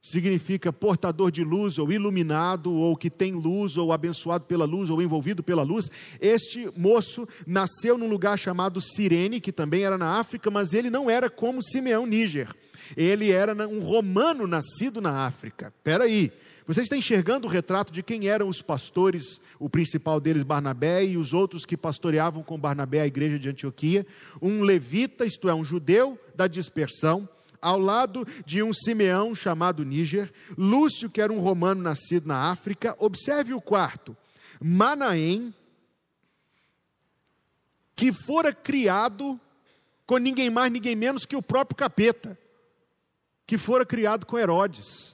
Significa 0.04 0.74
portador 0.74 1.32
de 1.32 1.44
luz, 1.44 1.78
ou 1.78 1.92
iluminado, 1.92 2.74
ou 2.74 2.98
que 2.98 3.10
tem 3.10 3.34
luz, 3.34 3.78
ou 3.78 3.94
abençoado 3.94 4.46
pela 4.46 4.66
luz, 4.66 4.90
ou 4.90 5.00
envolvido 5.00 5.44
pela 5.44 5.62
luz. 5.62 5.90
Este 6.20 6.70
moço 6.76 7.28
nasceu 7.46 8.00
num 8.00 8.10
lugar 8.10 8.38
chamado 8.38 8.82
Cirene, 8.82 9.40
que 9.40 9.52
também 9.52 9.84
era 9.84 10.00
na 10.00 10.20
África, 10.20 10.50
mas 10.50 10.74
ele 10.74 10.90
não 10.90 11.08
era 11.08 11.30
como 11.30 11.64
Simeão 11.64 12.08
Níger 12.08 12.50
ele 12.96 13.32
era 13.32 13.54
um 13.68 13.80
romano 13.82 14.46
nascido 14.48 15.02
na 15.02 15.26
África. 15.26 15.74
Espera 15.78 16.06
aí, 16.06 16.32
você 16.68 16.82
está 16.82 16.96
enxergando 16.96 17.48
o 17.48 17.50
retrato 17.50 17.92
de 17.92 18.04
quem 18.04 18.28
eram 18.28 18.48
os 18.48 18.62
pastores, 18.62 19.42
o 19.60 19.70
principal 19.70 20.20
deles 20.20 20.44
Barnabé 20.44 21.04
e 21.04 21.18
os 21.18 21.34
outros 21.34 21.66
que 21.66 21.76
pastoreavam 21.76 22.44
com 22.44 22.60
Barnabé 22.60 23.02
a 23.02 23.08
igreja 23.08 23.38
de 23.38 23.50
Antioquia? 23.50 24.06
Um 24.42 24.62
levita, 24.62 25.26
isto 25.26 25.50
é, 25.50 25.54
um 25.54 25.64
judeu 25.64 26.20
da 26.36 26.48
dispersão, 26.48 27.28
ao 27.62 27.80
lado 27.80 28.26
de 28.46 28.64
um 28.64 28.74
Simeão 28.74 29.36
chamado 29.36 29.84
Níger, 29.84 30.32
Lúcio, 30.58 31.10
que 31.10 31.22
era 31.22 31.32
um 31.34 31.40
romano 31.40 31.82
nascido 31.82 32.28
na 32.28 32.52
África. 32.52 32.96
Observe 33.00 33.54
o 33.54 33.62
quarto, 33.62 34.16
Manaém, 34.60 35.54
que 37.96 38.12
fora 38.12 38.54
criado 38.54 39.40
com 40.06 40.18
ninguém 40.18 40.50
mais, 40.50 40.72
ninguém 40.72 40.96
menos 40.96 41.26
que 41.26 41.36
o 41.36 41.42
próprio 41.42 41.76
capeta 41.76 42.38
que 43.52 43.58
fora 43.58 43.86
criado 43.86 44.26
com 44.26 44.40
Herodes. 44.40 45.14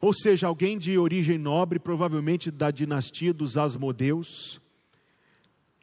Ou 0.00 0.12
seja, 0.12 0.48
alguém 0.48 0.76
de 0.76 0.98
origem 0.98 1.38
nobre, 1.38 1.78
provavelmente 1.78 2.50
da 2.50 2.72
dinastia 2.72 3.32
dos 3.32 3.56
Asmodeus, 3.56 4.60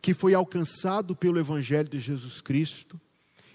que 0.01 0.13
foi 0.13 0.33
alcançado 0.33 1.15
pelo 1.15 1.39
Evangelho 1.39 1.87
de 1.87 2.01
Jesus 2.01 2.41
Cristo, 2.41 2.99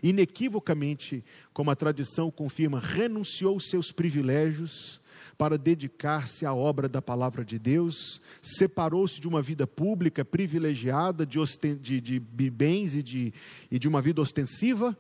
inequivocamente, 0.03 1.23
como 1.53 1.71
a 1.71 1.77
tradição 1.77 2.31
confirma, 2.31 2.81
renunciou 2.81 3.61
seus 3.61 3.93
privilégios 3.93 5.03
para 5.37 5.59
dedicar-se 5.59 6.47
à 6.47 6.55
obra 6.55 6.89
da 6.89 7.03
palavra 7.03 7.45
de 7.45 7.59
Deus, 7.59 8.23
separou-se 8.41 9.21
de 9.21 9.29
uma 9.29 9.43
vida 9.43 9.67
pública 9.67 10.25
privilegiada, 10.25 11.27
de, 11.27 11.39
de, 11.79 12.01
de 12.01 12.51
bens 12.51 12.95
e 12.95 13.03
de, 13.03 13.35
e 13.71 13.79
de 13.79 13.87
uma 13.87 14.01
vida 14.01 14.23
ostensiva, 14.23 14.97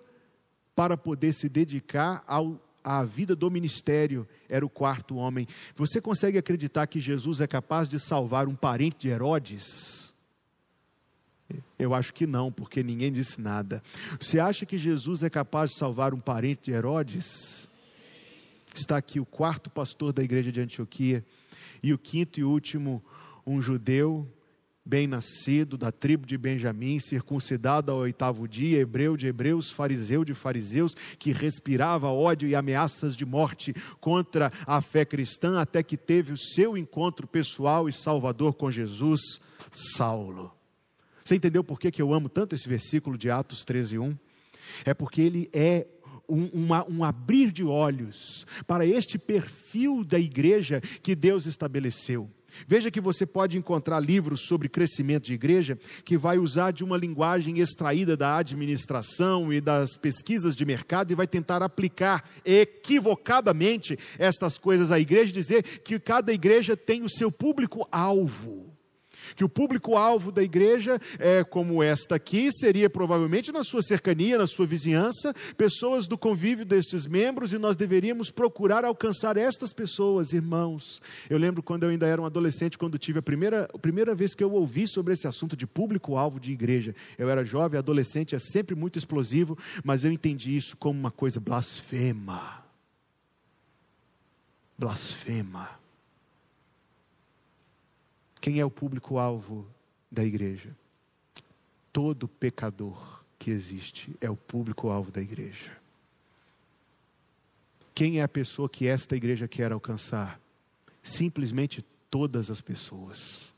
para 0.76 0.96
poder 0.96 1.32
se 1.32 1.48
dedicar 1.48 2.22
ao, 2.26 2.60
à 2.84 3.02
vida 3.02 3.34
do 3.34 3.50
ministério, 3.50 4.28
era 4.46 4.64
o 4.64 4.68
quarto 4.68 5.16
homem. 5.16 5.48
Você 5.74 6.02
consegue 6.02 6.36
acreditar 6.36 6.86
que 6.86 7.00
Jesus 7.00 7.40
é 7.40 7.46
capaz 7.46 7.88
de 7.88 7.98
salvar 7.98 8.46
um 8.46 8.54
parente 8.54 8.98
de 8.98 9.08
Herodes? 9.08 10.14
Eu 11.78 11.94
acho 11.94 12.12
que 12.12 12.26
não, 12.26 12.52
porque 12.52 12.82
ninguém 12.82 13.10
disse 13.10 13.40
nada. 13.40 13.82
Você 14.20 14.38
acha 14.38 14.66
que 14.66 14.76
Jesus 14.76 15.22
é 15.22 15.30
capaz 15.30 15.70
de 15.70 15.78
salvar 15.78 16.12
um 16.12 16.20
parente 16.20 16.64
de 16.64 16.72
Herodes? 16.72 17.66
Está 18.74 18.98
aqui 18.98 19.18
o 19.18 19.24
quarto 19.24 19.70
pastor 19.70 20.12
da 20.12 20.22
igreja 20.22 20.52
de 20.52 20.60
Antioquia, 20.60 21.24
e 21.82 21.94
o 21.94 21.98
quinto 21.98 22.38
e 22.38 22.44
último, 22.44 23.02
um 23.46 23.62
judeu 23.62 24.30
bem 24.86 25.08
nascido, 25.08 25.76
da 25.76 25.90
tribo 25.90 26.24
de 26.24 26.38
Benjamim, 26.38 27.00
circuncidado 27.00 27.90
ao 27.90 27.98
oitavo 27.98 28.46
dia, 28.46 28.78
hebreu 28.78 29.16
de 29.16 29.26
hebreus, 29.26 29.68
fariseu 29.68 30.24
de 30.24 30.32
fariseus, 30.32 30.94
que 31.18 31.32
respirava 31.32 32.08
ódio 32.08 32.48
e 32.48 32.54
ameaças 32.54 33.16
de 33.16 33.26
morte 33.26 33.74
contra 34.00 34.52
a 34.64 34.80
fé 34.80 35.04
cristã, 35.04 35.60
até 35.60 35.82
que 35.82 35.96
teve 35.96 36.32
o 36.32 36.38
seu 36.38 36.76
encontro 36.76 37.26
pessoal 37.26 37.88
e 37.88 37.92
salvador 37.92 38.54
com 38.54 38.70
Jesus, 38.70 39.20
Saulo. 39.74 40.52
Você 41.24 41.34
entendeu 41.34 41.64
por 41.64 41.80
que, 41.80 41.90
que 41.90 42.00
eu 42.00 42.14
amo 42.14 42.28
tanto 42.28 42.54
esse 42.54 42.68
versículo 42.68 43.18
de 43.18 43.28
Atos 43.28 43.64
13, 43.64 43.98
1? 43.98 44.16
É 44.84 44.94
porque 44.94 45.20
ele 45.20 45.50
é 45.52 45.88
um, 46.28 46.46
uma, 46.46 46.88
um, 46.88 47.02
abrir 47.02 47.50
de 47.50 47.64
olhos 47.64 48.46
para 48.66 48.86
este 48.86 49.18
perfil 49.18 50.04
da 50.04 50.18
igreja 50.18 50.80
que 51.02 51.16
Deus 51.16 51.44
estabeleceu. 51.46 52.30
Veja 52.66 52.90
que 52.90 53.00
você 53.00 53.26
pode 53.26 53.58
encontrar 53.58 54.00
livros 54.00 54.42
sobre 54.42 54.68
crescimento 54.68 55.24
de 55.24 55.34
igreja 55.34 55.78
que 56.04 56.16
vai 56.16 56.38
usar 56.38 56.70
de 56.70 56.84
uma 56.84 56.96
linguagem 56.96 57.58
extraída 57.58 58.16
da 58.16 58.36
administração 58.36 59.52
e 59.52 59.60
das 59.60 59.96
pesquisas 59.96 60.54
de 60.54 60.64
mercado 60.64 61.10
e 61.10 61.16
vai 61.16 61.26
tentar 61.26 61.62
aplicar 61.62 62.24
equivocadamente 62.44 63.98
estas 64.18 64.58
coisas 64.58 64.90
à 64.90 64.98
igreja, 64.98 65.32
dizer 65.32 65.62
que 65.62 65.98
cada 65.98 66.32
igreja 66.32 66.76
tem 66.76 67.02
o 67.02 67.08
seu 67.08 67.30
público-alvo 67.32 68.75
que 69.34 69.44
o 69.44 69.48
público-alvo 69.48 70.30
da 70.30 70.42
igreja, 70.42 71.00
é, 71.18 71.42
como 71.42 71.82
esta 71.82 72.16
aqui, 72.16 72.50
seria 72.52 72.88
provavelmente 72.88 73.50
na 73.50 73.64
sua 73.64 73.82
cercania, 73.82 74.38
na 74.38 74.46
sua 74.46 74.66
vizinhança, 74.66 75.34
pessoas 75.56 76.06
do 76.06 76.16
convívio 76.16 76.64
destes 76.64 77.06
membros, 77.06 77.52
e 77.52 77.58
nós 77.58 77.76
deveríamos 77.76 78.30
procurar 78.30 78.84
alcançar 78.84 79.36
estas 79.36 79.72
pessoas, 79.72 80.32
irmãos. 80.32 81.00
Eu 81.28 81.38
lembro 81.38 81.62
quando 81.62 81.84
eu 81.84 81.90
ainda 81.90 82.06
era 82.06 82.20
um 82.20 82.26
adolescente, 82.26 82.78
quando 82.78 82.98
tive 82.98 83.18
a 83.18 83.22
primeira, 83.22 83.68
a 83.72 83.78
primeira 83.78 84.14
vez 84.14 84.34
que 84.34 84.44
eu 84.44 84.52
ouvi 84.52 84.86
sobre 84.86 85.14
esse 85.14 85.26
assunto 85.26 85.56
de 85.56 85.66
público-alvo 85.66 86.38
de 86.38 86.52
igreja. 86.52 86.94
Eu 87.18 87.28
era 87.28 87.44
jovem, 87.44 87.78
adolescente, 87.78 88.34
é 88.34 88.38
sempre 88.38 88.74
muito 88.74 88.98
explosivo, 88.98 89.56
mas 89.84 90.04
eu 90.04 90.12
entendi 90.12 90.56
isso 90.56 90.76
como 90.76 90.98
uma 90.98 91.10
coisa 91.10 91.40
blasfema. 91.40 92.64
Blasfema. 94.78 95.85
Quem 98.46 98.60
é 98.60 98.64
o 98.64 98.70
público-alvo 98.70 99.66
da 100.08 100.24
igreja? 100.24 100.70
Todo 101.92 102.28
pecador 102.28 103.24
que 103.40 103.50
existe 103.50 104.14
é 104.20 104.30
o 104.30 104.36
público-alvo 104.36 105.10
da 105.10 105.20
igreja. 105.20 105.76
Quem 107.92 108.20
é 108.20 108.22
a 108.22 108.28
pessoa 108.28 108.68
que 108.68 108.86
esta 108.86 109.16
igreja 109.16 109.48
quer 109.48 109.72
alcançar? 109.72 110.40
Simplesmente 111.02 111.84
todas 112.08 112.48
as 112.48 112.60
pessoas. 112.60 113.52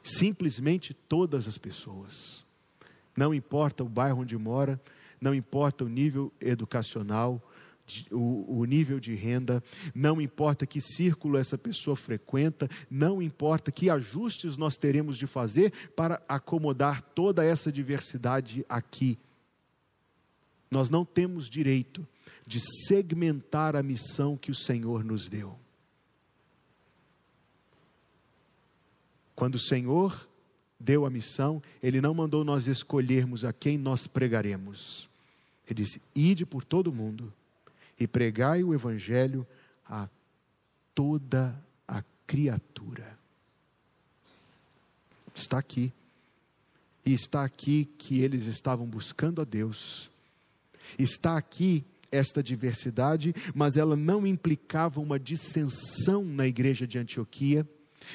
Simplesmente 0.00 0.94
todas 0.94 1.48
as 1.48 1.58
pessoas. 1.58 2.46
Não 3.16 3.34
importa 3.34 3.82
o 3.82 3.88
bairro 3.88 4.20
onde 4.20 4.38
mora, 4.38 4.80
não 5.20 5.34
importa 5.34 5.84
o 5.84 5.88
nível 5.88 6.32
educacional, 6.40 7.42
o, 8.10 8.60
o 8.60 8.64
nível 8.64 9.00
de 9.00 9.14
renda, 9.14 9.62
não 9.94 10.20
importa 10.20 10.66
que 10.66 10.80
círculo 10.80 11.36
essa 11.36 11.56
pessoa 11.56 11.96
frequenta, 11.96 12.68
não 12.90 13.22
importa 13.22 13.72
que 13.72 13.90
ajustes 13.90 14.56
nós 14.56 14.76
teremos 14.76 15.16
de 15.16 15.26
fazer 15.26 15.72
para 15.94 16.22
acomodar 16.28 17.02
toda 17.02 17.44
essa 17.44 17.70
diversidade 17.70 18.64
aqui. 18.68 19.18
Nós 20.70 20.88
não 20.88 21.04
temos 21.04 21.50
direito 21.50 22.06
de 22.46 22.60
segmentar 22.86 23.76
a 23.76 23.82
missão 23.82 24.36
que 24.36 24.50
o 24.50 24.54
Senhor 24.54 25.04
nos 25.04 25.28
deu. 25.28 25.58
Quando 29.34 29.54
o 29.54 29.60
Senhor 29.60 30.28
deu 30.78 31.06
a 31.06 31.10
missão, 31.10 31.62
Ele 31.82 32.00
não 32.00 32.12
mandou 32.14 32.44
nós 32.44 32.66
escolhermos 32.66 33.44
a 33.44 33.52
quem 33.52 33.78
nós 33.78 34.06
pregaremos. 34.06 35.08
Ele 35.66 35.82
disse: 35.82 36.00
Ide 36.14 36.44
por 36.44 36.64
todo 36.64 36.92
mundo 36.92 37.32
e 38.00 38.08
pregai 38.08 38.64
o 38.64 38.72
Evangelho 38.72 39.46
a 39.86 40.08
toda 40.94 41.54
a 41.86 42.02
criatura. 42.26 43.18
Está 45.34 45.58
aqui. 45.58 45.92
E 47.04 47.12
está 47.12 47.44
aqui 47.44 47.84
que 47.98 48.20
eles 48.20 48.46
estavam 48.46 48.86
buscando 48.86 49.40
a 49.42 49.44
Deus. 49.44 50.10
Está 50.98 51.36
aqui 51.36 51.84
esta 52.10 52.42
diversidade, 52.42 53.34
mas 53.54 53.76
ela 53.76 53.94
não 53.94 54.26
implicava 54.26 55.00
uma 55.00 55.18
dissensão 55.18 56.24
na 56.24 56.46
igreja 56.46 56.86
de 56.86 56.98
Antioquia 56.98 57.68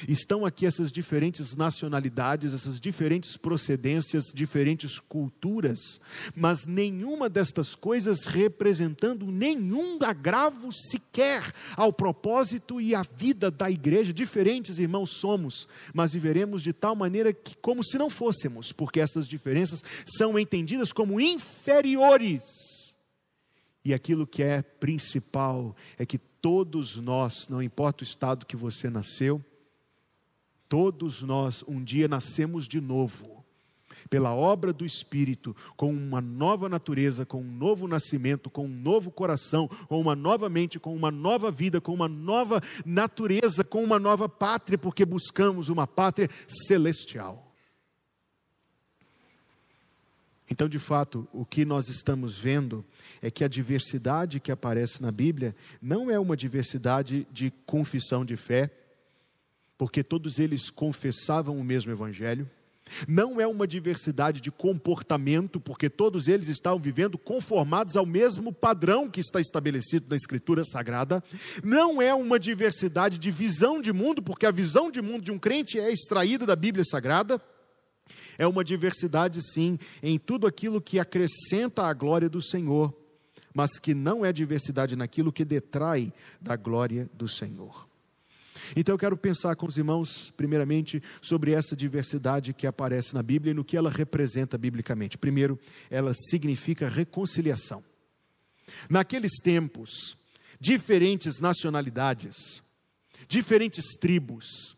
Estão 0.08 0.46
aqui 0.46 0.66
essas 0.66 0.92
diferentes 0.92 1.56
nacionalidades, 1.56 2.54
essas 2.54 2.80
diferentes 2.80 3.38
procedências, 3.38 4.26
diferentes 4.34 5.00
culturas, 5.00 6.02
mas 6.36 6.66
nenhuma 6.66 7.30
destas 7.30 7.76
coisas 7.76 8.26
representando 8.26 9.32
nenhum 9.32 9.98
agravo 10.02 10.72
sequer 10.72 11.54
ao 11.78 11.94
propósito 11.94 12.82
e 12.82 12.94
à 12.94 13.04
vida 13.04 13.50
da 13.50 13.70
igreja. 13.70 14.12
Diferentes 14.12 14.80
irmãos 14.80 15.12
somos, 15.12 15.68
mas 15.94 16.12
viveremos 16.12 16.62
de 16.62 16.74
tal 16.74 16.96
maneira 16.96 17.32
que, 17.32 17.56
como 17.58 17.84
se 17.84 17.98
não 17.98 18.10
fôssemos, 18.10 18.72
porque 18.72 19.00
essas 19.00 19.28
diferenças 19.28 19.84
são 20.06 20.38
entendidas 20.38 20.92
como 20.92 21.22
inferiores. 21.22 22.44
E 23.84 23.94
aquilo 23.94 24.26
que 24.26 24.42
é 24.42 24.62
principal 24.62 25.76
é 25.98 26.06
que 26.06 26.18
todos 26.18 26.96
nós, 26.98 27.48
não 27.48 27.62
importa 27.62 28.04
o 28.04 28.08
estado 28.08 28.46
que 28.46 28.56
você 28.56 28.90
nasceu, 28.90 29.44
Todos 30.68 31.22
nós 31.22 31.64
um 31.68 31.84
dia 31.84 32.08
nascemos 32.08 32.68
de 32.68 32.82
novo, 32.82 33.44
pela 34.10 34.34
obra 34.34 34.72
do 34.72 34.86
Espírito, 34.86 35.56
com 35.76 35.92
uma 35.92 36.22
nova 36.22 36.70
natureza, 36.70 37.26
com 37.26 37.42
um 37.42 37.52
novo 37.52 37.88
nascimento, 37.88 38.50
com 38.50 38.66
um 38.66 38.70
novo 38.70 39.12
coração, 39.12 39.68
com 39.88 40.00
uma 40.00 40.16
nova 40.16 40.50
mente, 40.50 40.80
com 40.80 40.96
uma 40.96 41.12
nova 41.12 41.52
vida, 41.52 41.82
com 41.82 41.94
uma 41.94 42.08
nova 42.08 42.62
natureza, 42.86 43.64
com 43.64 43.84
uma 43.84 44.00
nova 44.00 44.30
pátria, 44.30 44.78
porque 44.78 45.06
buscamos 45.06 45.70
uma 45.70 45.88
pátria 45.88 46.30
celestial. 46.48 47.46
Então, 50.50 50.70
de 50.70 50.78
fato, 50.78 51.28
o 51.34 51.44
que 51.44 51.66
nós 51.66 51.90
estamos 51.90 52.38
vendo 52.38 52.86
é 53.22 53.32
que 53.32 53.44
a 53.44 53.48
diversidade 53.48 54.40
que 54.40 54.52
aparece 54.52 55.02
na 55.02 55.12
Bíblia 55.12 55.56
não 55.82 56.12
é 56.12 56.20
uma 56.20 56.38
diversidade 56.38 57.28
de 57.32 57.52
confissão 57.66 58.24
de 58.24 58.38
fé, 58.38 58.72
porque 59.78 60.04
todos 60.04 60.40
eles 60.40 60.70
confessavam 60.70 61.58
o 61.58 61.64
mesmo 61.64 61.92
evangelho. 61.92 62.50
Não 63.08 63.42
é 63.42 63.48
uma 63.48 63.66
diversidade 63.68 64.40
de 64.40 64.52
comportamento, 64.52 65.60
porque 65.60 65.90
todos 65.90 66.28
eles 66.28 66.48
estavam 66.48 66.80
vivendo 66.80 67.18
conformados 67.18 67.96
ao 67.96 68.06
mesmo 68.06 68.54
padrão 68.54 69.10
que 69.10 69.20
está 69.20 69.42
estabelecido 69.42 70.06
na 70.08 70.16
Escritura 70.16 70.64
Sagrada. 70.64 71.24
Não 71.64 72.02
é 72.02 72.14
uma 72.14 72.40
diversidade 72.40 73.18
de 73.18 73.32
visão 73.32 73.82
de 73.82 73.92
mundo, 73.92 74.22
porque 74.22 74.46
a 74.46 74.52
visão 74.52 74.92
de 74.92 75.02
mundo 75.02 75.24
de 75.24 75.32
um 75.32 75.40
crente 75.40 75.80
é 75.80 75.92
extraída 75.92 76.46
da 76.46 76.56
Bíblia 76.56 76.86
Sagrada. 76.86 77.42
É 78.38 78.46
uma 78.46 78.64
diversidade, 78.64 79.42
sim, 79.42 79.80
em 80.04 80.20
tudo 80.20 80.46
aquilo 80.46 80.82
que 80.82 81.00
acrescenta 81.00 81.86
a 81.86 81.94
glória 81.94 82.30
do 82.30 82.42
Senhor, 82.42 82.94
mas 83.54 83.80
que 83.80 83.96
não 83.96 84.24
é 84.24 84.32
diversidade 84.32 84.96
naquilo 84.96 85.32
que 85.32 85.46
detrai 85.46 86.14
da 86.40 86.56
glória 86.56 87.10
do 87.14 87.28
Senhor. 87.28 87.85
Então 88.76 88.94
eu 88.94 89.00
quero 89.00 89.18
pensar 89.18 89.56
com 89.56 89.66
os 89.66 89.78
irmãos, 89.78 90.32
primeiramente, 90.38 91.02
sobre 91.22 91.52
essa 91.52 91.76
diversidade 91.76 92.54
que 92.54 92.68
aparece 92.68 93.14
na 93.14 93.22
Bíblia 93.22 93.52
e 93.52 93.54
no 93.54 93.64
que 93.64 93.76
ela 93.76 93.90
representa 93.90 94.58
biblicamente. 94.58 95.18
Primeiro, 95.18 95.60
ela 95.90 96.14
significa 96.30 96.88
reconciliação. 96.88 97.84
Naqueles 98.90 99.34
tempos, 99.42 100.18
diferentes 100.60 101.40
nacionalidades, 101.40 102.64
diferentes 103.28 103.96
tribos, 104.00 104.76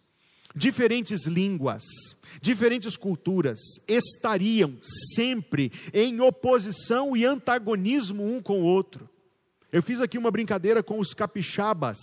diferentes 0.56 1.26
línguas, 1.26 1.84
diferentes 2.42 2.98
culturas 2.98 3.60
estariam 3.88 4.78
sempre 5.16 5.72
em 5.94 6.20
oposição 6.20 7.16
e 7.16 7.26
antagonismo 7.26 8.24
um 8.24 8.42
com 8.42 8.62
o 8.62 8.66
outro. 8.66 9.10
Eu 9.72 9.84
fiz 9.84 10.00
aqui 10.00 10.18
uma 10.18 10.32
brincadeira 10.32 10.82
com 10.82 11.00
os 11.00 11.14
capixabas 11.14 11.98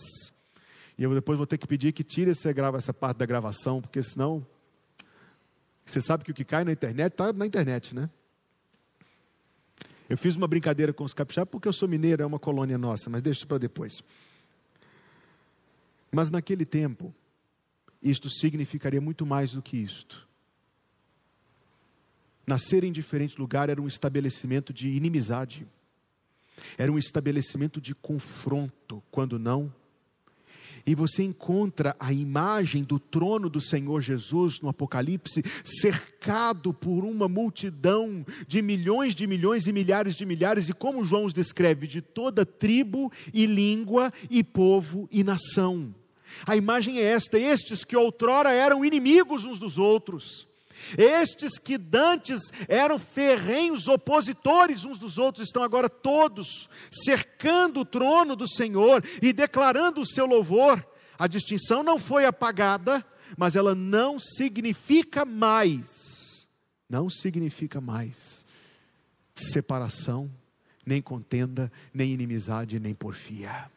e 0.97 1.03
eu 1.03 1.13
depois 1.13 1.37
vou 1.37 1.47
ter 1.47 1.59
que 1.59 1.67
pedir 1.67 1.93
que 1.93 2.05
tire 2.05 2.31
essa, 2.31 2.51
essa 2.77 2.95
parte 2.95 3.19
da 3.19 3.27
gravação, 3.27 3.81
porque 3.81 4.03
senão. 4.03 4.47
Você 5.85 6.01
sabe 6.01 6.25
que 6.25 6.31
o 6.31 6.35
que 6.35 6.45
cai 6.45 6.65
na 6.65 6.73
internet 6.73 7.13
está 7.13 7.33
na 7.33 7.45
internet, 7.45 7.95
né? 7.95 8.09
Eu 10.09 10.17
fiz 10.17 10.37
uma 10.37 10.47
brincadeira 10.47 10.93
com 10.93 11.05
os 11.05 11.13
capixabas 11.13 11.51
porque 11.51 11.69
eu 11.69 11.73
sou 11.73 11.89
mineiro, 11.89 12.23
é 12.23 12.27
uma 12.27 12.39
colônia 12.39 12.79
nossa, 12.79 13.11
mas 13.11 13.21
deixa 13.21 13.41
isso 13.41 13.47
para 13.47 13.59
depois. 13.59 14.03
Mas 16.11 16.31
naquele 16.31 16.65
tempo, 16.65 17.15
isto 18.03 18.31
significaria 18.31 19.01
muito 19.01 19.27
mais 19.27 19.53
do 19.53 19.61
que 19.61 19.77
isto. 19.77 20.27
Nascer 22.47 22.85
em 22.85 22.93
diferente 22.93 23.39
lugar 23.39 23.69
era 23.69 23.81
um 23.81 23.89
estabelecimento 23.89 24.73
de 24.73 24.89
inimizade, 24.89 25.67
era 26.79 26.93
um 26.93 26.99
estabelecimento 26.99 27.81
de 27.81 27.95
confronto, 27.95 29.03
quando 29.11 29.39
não 29.39 29.73
e 30.87 30.95
você 30.95 31.23
encontra 31.23 31.97
a 31.99 32.13
imagem 32.13 32.83
do 32.83 32.99
trono 32.99 33.49
do 33.49 33.61
Senhor 33.61 34.01
Jesus 34.01 34.61
no 34.61 34.69
Apocalipse, 34.69 35.43
cercado 35.65 36.73
por 36.73 37.05
uma 37.05 37.29
multidão 37.29 38.25
de 38.47 38.61
milhões 38.61 39.15
de 39.15 39.27
milhões 39.27 39.67
e 39.67 39.73
milhares 39.73 40.15
de 40.15 40.27
milhares, 40.27 40.69
e 40.69 40.73
como 40.73 41.05
João 41.05 41.25
os 41.25 41.33
descreve, 41.33 41.87
de 41.87 42.03
toda 42.03 42.45
tribo 42.45 43.11
e 43.33 43.47
língua 43.47 44.13
e 44.31 44.43
povo 44.43 45.09
e 45.11 45.25
nação. 45.25 45.95
A 46.47 46.57
imagem 46.57 46.99
é 46.99 47.03
esta: 47.03 47.39
estes 47.39 47.85
que 47.85 47.97
outrora 47.97 48.53
eram 48.53 48.85
inimigos 48.85 49.45
uns 49.45 49.59
dos 49.59 49.79
outros, 49.79 50.49
estes 50.97 51.59
que 51.59 51.77
dantes 51.79 52.41
eram 52.69 52.99
ferrenhos 52.99 53.89
opositores 53.89 54.85
uns 54.85 54.99
dos 54.99 55.19
outros, 55.19 55.47
estão 55.47 55.63
agora 55.63 55.89
todos 55.89 56.69
cercando 56.91 57.81
o 57.81 57.85
trono 57.85 58.37
do 58.37 58.49
Senhor 58.49 59.05
e 59.21 59.33
declarando 59.33 60.01
o 60.01 60.07
seu 60.07 60.27
louvor. 60.27 60.85
A 61.19 61.27
distinção 61.27 61.83
não 61.83 61.99
foi 61.99 62.25
apagada, 62.25 63.05
mas 63.37 63.55
ela 63.57 63.75
não 63.75 64.19
significa 64.19 65.25
mais, 65.25 66.49
não 66.89 67.09
significa 67.09 67.81
mais 67.81 68.45
separação, 69.35 70.31
nem 70.87 71.01
contenda, 71.01 71.73
nem 71.93 72.13
inimizade, 72.13 72.79
nem 72.79 72.95
porfia. 72.95 73.71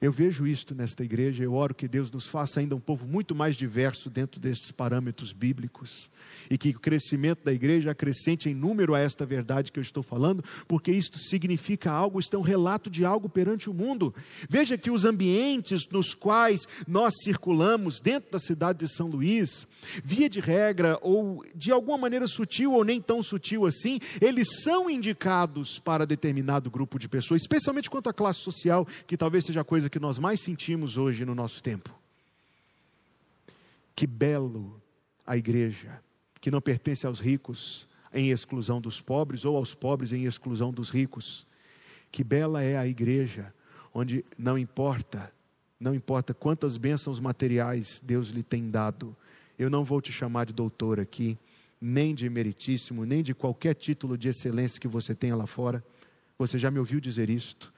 Eu 0.00 0.12
vejo 0.12 0.46
isto 0.46 0.76
nesta 0.76 1.02
igreja, 1.02 1.42
eu 1.42 1.54
oro 1.54 1.74
que 1.74 1.88
Deus 1.88 2.08
nos 2.08 2.28
faça 2.28 2.60
ainda 2.60 2.76
um 2.76 2.80
povo 2.80 3.04
muito 3.04 3.34
mais 3.34 3.56
diverso 3.56 4.08
dentro 4.08 4.40
destes 4.40 4.70
parâmetros 4.70 5.32
bíblicos 5.32 6.08
e 6.48 6.56
que 6.56 6.70
o 6.70 6.78
crescimento 6.78 7.44
da 7.44 7.52
igreja 7.52 7.90
acrescente 7.90 8.48
em 8.48 8.54
número 8.54 8.94
a 8.94 9.00
esta 9.00 9.26
verdade 9.26 9.72
que 9.72 9.78
eu 9.78 9.82
estou 9.82 10.02
falando, 10.02 10.44
porque 10.68 10.92
isto 10.92 11.18
significa 11.18 11.90
algo, 11.90 12.20
isto 12.20 12.34
é 12.36 12.38
um 12.38 12.42
relato 12.42 12.88
de 12.88 13.04
algo 13.04 13.28
perante 13.28 13.68
o 13.68 13.74
mundo. 13.74 14.14
Veja 14.48 14.78
que 14.78 14.90
os 14.90 15.04
ambientes 15.04 15.88
nos 15.90 16.14
quais 16.14 16.66
nós 16.86 17.14
circulamos 17.22 17.98
dentro 18.00 18.30
da 18.30 18.38
cidade 18.38 18.78
de 18.78 18.88
São 18.88 19.08
Luís, 19.08 19.66
via 20.04 20.28
de 20.28 20.38
regra, 20.38 20.96
ou 21.02 21.44
de 21.54 21.72
alguma 21.72 21.98
maneira 21.98 22.28
sutil 22.28 22.72
ou 22.72 22.84
nem 22.84 23.00
tão 23.00 23.22
sutil 23.22 23.66
assim, 23.66 23.98
eles 24.20 24.62
são 24.62 24.88
indicados 24.88 25.80
para 25.80 26.06
determinado 26.06 26.70
grupo 26.70 27.00
de 27.00 27.08
pessoas, 27.08 27.42
especialmente 27.42 27.90
quanto 27.90 28.08
à 28.08 28.12
classe 28.12 28.40
social, 28.40 28.86
que 29.06 29.16
talvez 29.16 29.44
seja 29.44 29.62
a 29.62 29.64
coisa 29.64 29.87
que 29.88 29.98
nós 29.98 30.18
mais 30.18 30.40
sentimos 30.40 30.96
hoje 30.96 31.24
no 31.24 31.34
nosso 31.34 31.62
tempo. 31.62 31.94
Que 33.94 34.06
belo 34.06 34.80
a 35.26 35.36
igreja 35.36 36.00
que 36.40 36.50
não 36.50 36.60
pertence 36.60 37.06
aos 37.06 37.20
ricos 37.20 37.88
em 38.12 38.30
exclusão 38.30 38.80
dos 38.80 39.00
pobres 39.00 39.44
ou 39.44 39.56
aos 39.56 39.74
pobres 39.74 40.12
em 40.12 40.24
exclusão 40.24 40.72
dos 40.72 40.90
ricos. 40.90 41.46
Que 42.10 42.24
bela 42.24 42.62
é 42.62 42.76
a 42.76 42.86
igreja 42.86 43.52
onde 43.92 44.24
não 44.36 44.56
importa, 44.56 45.32
não 45.78 45.94
importa 45.94 46.32
quantas 46.32 46.76
bênçãos 46.76 47.20
materiais 47.20 48.00
Deus 48.02 48.28
lhe 48.28 48.42
tem 48.42 48.70
dado. 48.70 49.16
Eu 49.58 49.68
não 49.68 49.84
vou 49.84 50.00
te 50.00 50.12
chamar 50.12 50.46
de 50.46 50.52
doutor 50.52 51.00
aqui, 51.00 51.36
nem 51.80 52.14
de 52.14 52.28
meritíssimo, 52.30 53.04
nem 53.04 53.22
de 53.22 53.34
qualquer 53.34 53.74
título 53.74 54.16
de 54.16 54.28
excelência 54.28 54.80
que 54.80 54.88
você 54.88 55.14
tenha 55.14 55.36
lá 55.36 55.46
fora. 55.46 55.84
Você 56.38 56.58
já 56.58 56.70
me 56.70 56.78
ouviu 56.78 57.00
dizer 57.00 57.28
isto? 57.28 57.72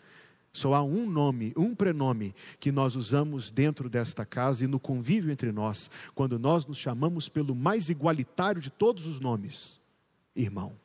Só 0.52 0.74
há 0.74 0.82
um 0.82 1.08
nome, 1.08 1.52
um 1.56 1.74
prenome 1.74 2.34
que 2.58 2.72
nós 2.72 2.96
usamos 2.96 3.50
dentro 3.50 3.88
desta 3.88 4.26
casa 4.26 4.64
e 4.64 4.66
no 4.66 4.80
convívio 4.80 5.30
entre 5.30 5.52
nós, 5.52 5.88
quando 6.14 6.38
nós 6.38 6.66
nos 6.66 6.76
chamamos 6.76 7.28
pelo 7.28 7.54
mais 7.54 7.88
igualitário 7.88 8.60
de 8.60 8.70
todos 8.70 9.06
os 9.06 9.20
nomes: 9.20 9.80
irmão. 10.34 10.76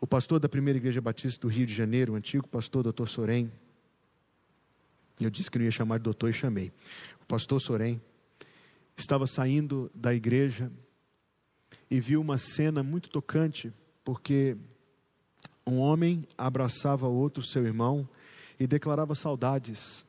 O 0.00 0.06
pastor 0.06 0.40
da 0.40 0.48
primeira 0.48 0.78
igreja 0.78 1.00
batista 1.00 1.40
do 1.40 1.48
Rio 1.48 1.66
de 1.66 1.74
Janeiro, 1.74 2.14
o 2.14 2.16
antigo 2.16 2.48
pastor 2.48 2.82
Dr. 2.90 3.06
Sorém, 3.06 3.52
eu 5.20 5.28
disse 5.28 5.50
que 5.50 5.58
não 5.58 5.64
ia 5.66 5.70
chamar 5.70 5.98
de 5.98 6.04
doutor 6.04 6.30
e 6.30 6.32
chamei. 6.32 6.72
O 7.20 7.26
pastor 7.26 7.60
Sorém 7.60 8.00
estava 8.96 9.26
saindo 9.26 9.90
da 9.94 10.14
igreja 10.14 10.72
e 11.90 12.00
viu 12.00 12.20
uma 12.20 12.38
cena 12.38 12.82
muito 12.82 13.10
tocante, 13.10 13.72
porque 14.04 14.56
um 15.66 15.78
homem 15.78 16.24
abraçava 16.38 17.06
outro, 17.08 17.42
seu 17.42 17.66
irmão, 17.66 18.08
e 18.58 18.66
declarava 18.66 19.14
saudades, 19.14 20.04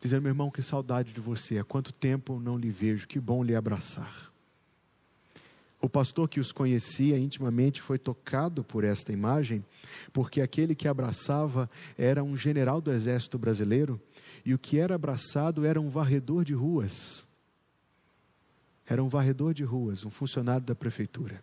dizendo: 0.00 0.22
Meu 0.22 0.30
irmão, 0.30 0.50
que 0.50 0.62
saudade 0.62 1.12
de 1.12 1.20
você, 1.20 1.58
há 1.58 1.64
quanto 1.64 1.92
tempo 1.92 2.38
não 2.38 2.56
lhe 2.56 2.70
vejo, 2.70 3.08
que 3.08 3.18
bom 3.18 3.42
lhe 3.42 3.54
abraçar. 3.54 4.30
O 5.80 5.88
pastor 5.88 6.28
que 6.28 6.38
os 6.38 6.52
conhecia 6.52 7.18
intimamente 7.18 7.80
foi 7.80 7.98
tocado 7.98 8.62
por 8.62 8.84
esta 8.84 9.12
imagem, 9.12 9.64
porque 10.12 10.42
aquele 10.42 10.74
que 10.74 10.86
abraçava 10.86 11.70
era 11.96 12.22
um 12.22 12.36
general 12.36 12.82
do 12.82 12.92
exército 12.92 13.38
brasileiro 13.38 13.98
e 14.44 14.52
o 14.52 14.58
que 14.58 14.78
era 14.78 14.94
abraçado 14.94 15.64
era 15.64 15.80
um 15.80 15.88
varredor 15.88 16.44
de 16.44 16.52
ruas. 16.52 17.24
Era 18.90 19.04
um 19.04 19.08
varredor 19.08 19.54
de 19.54 19.62
ruas, 19.62 20.04
um 20.04 20.10
funcionário 20.10 20.66
da 20.66 20.74
prefeitura. 20.74 21.40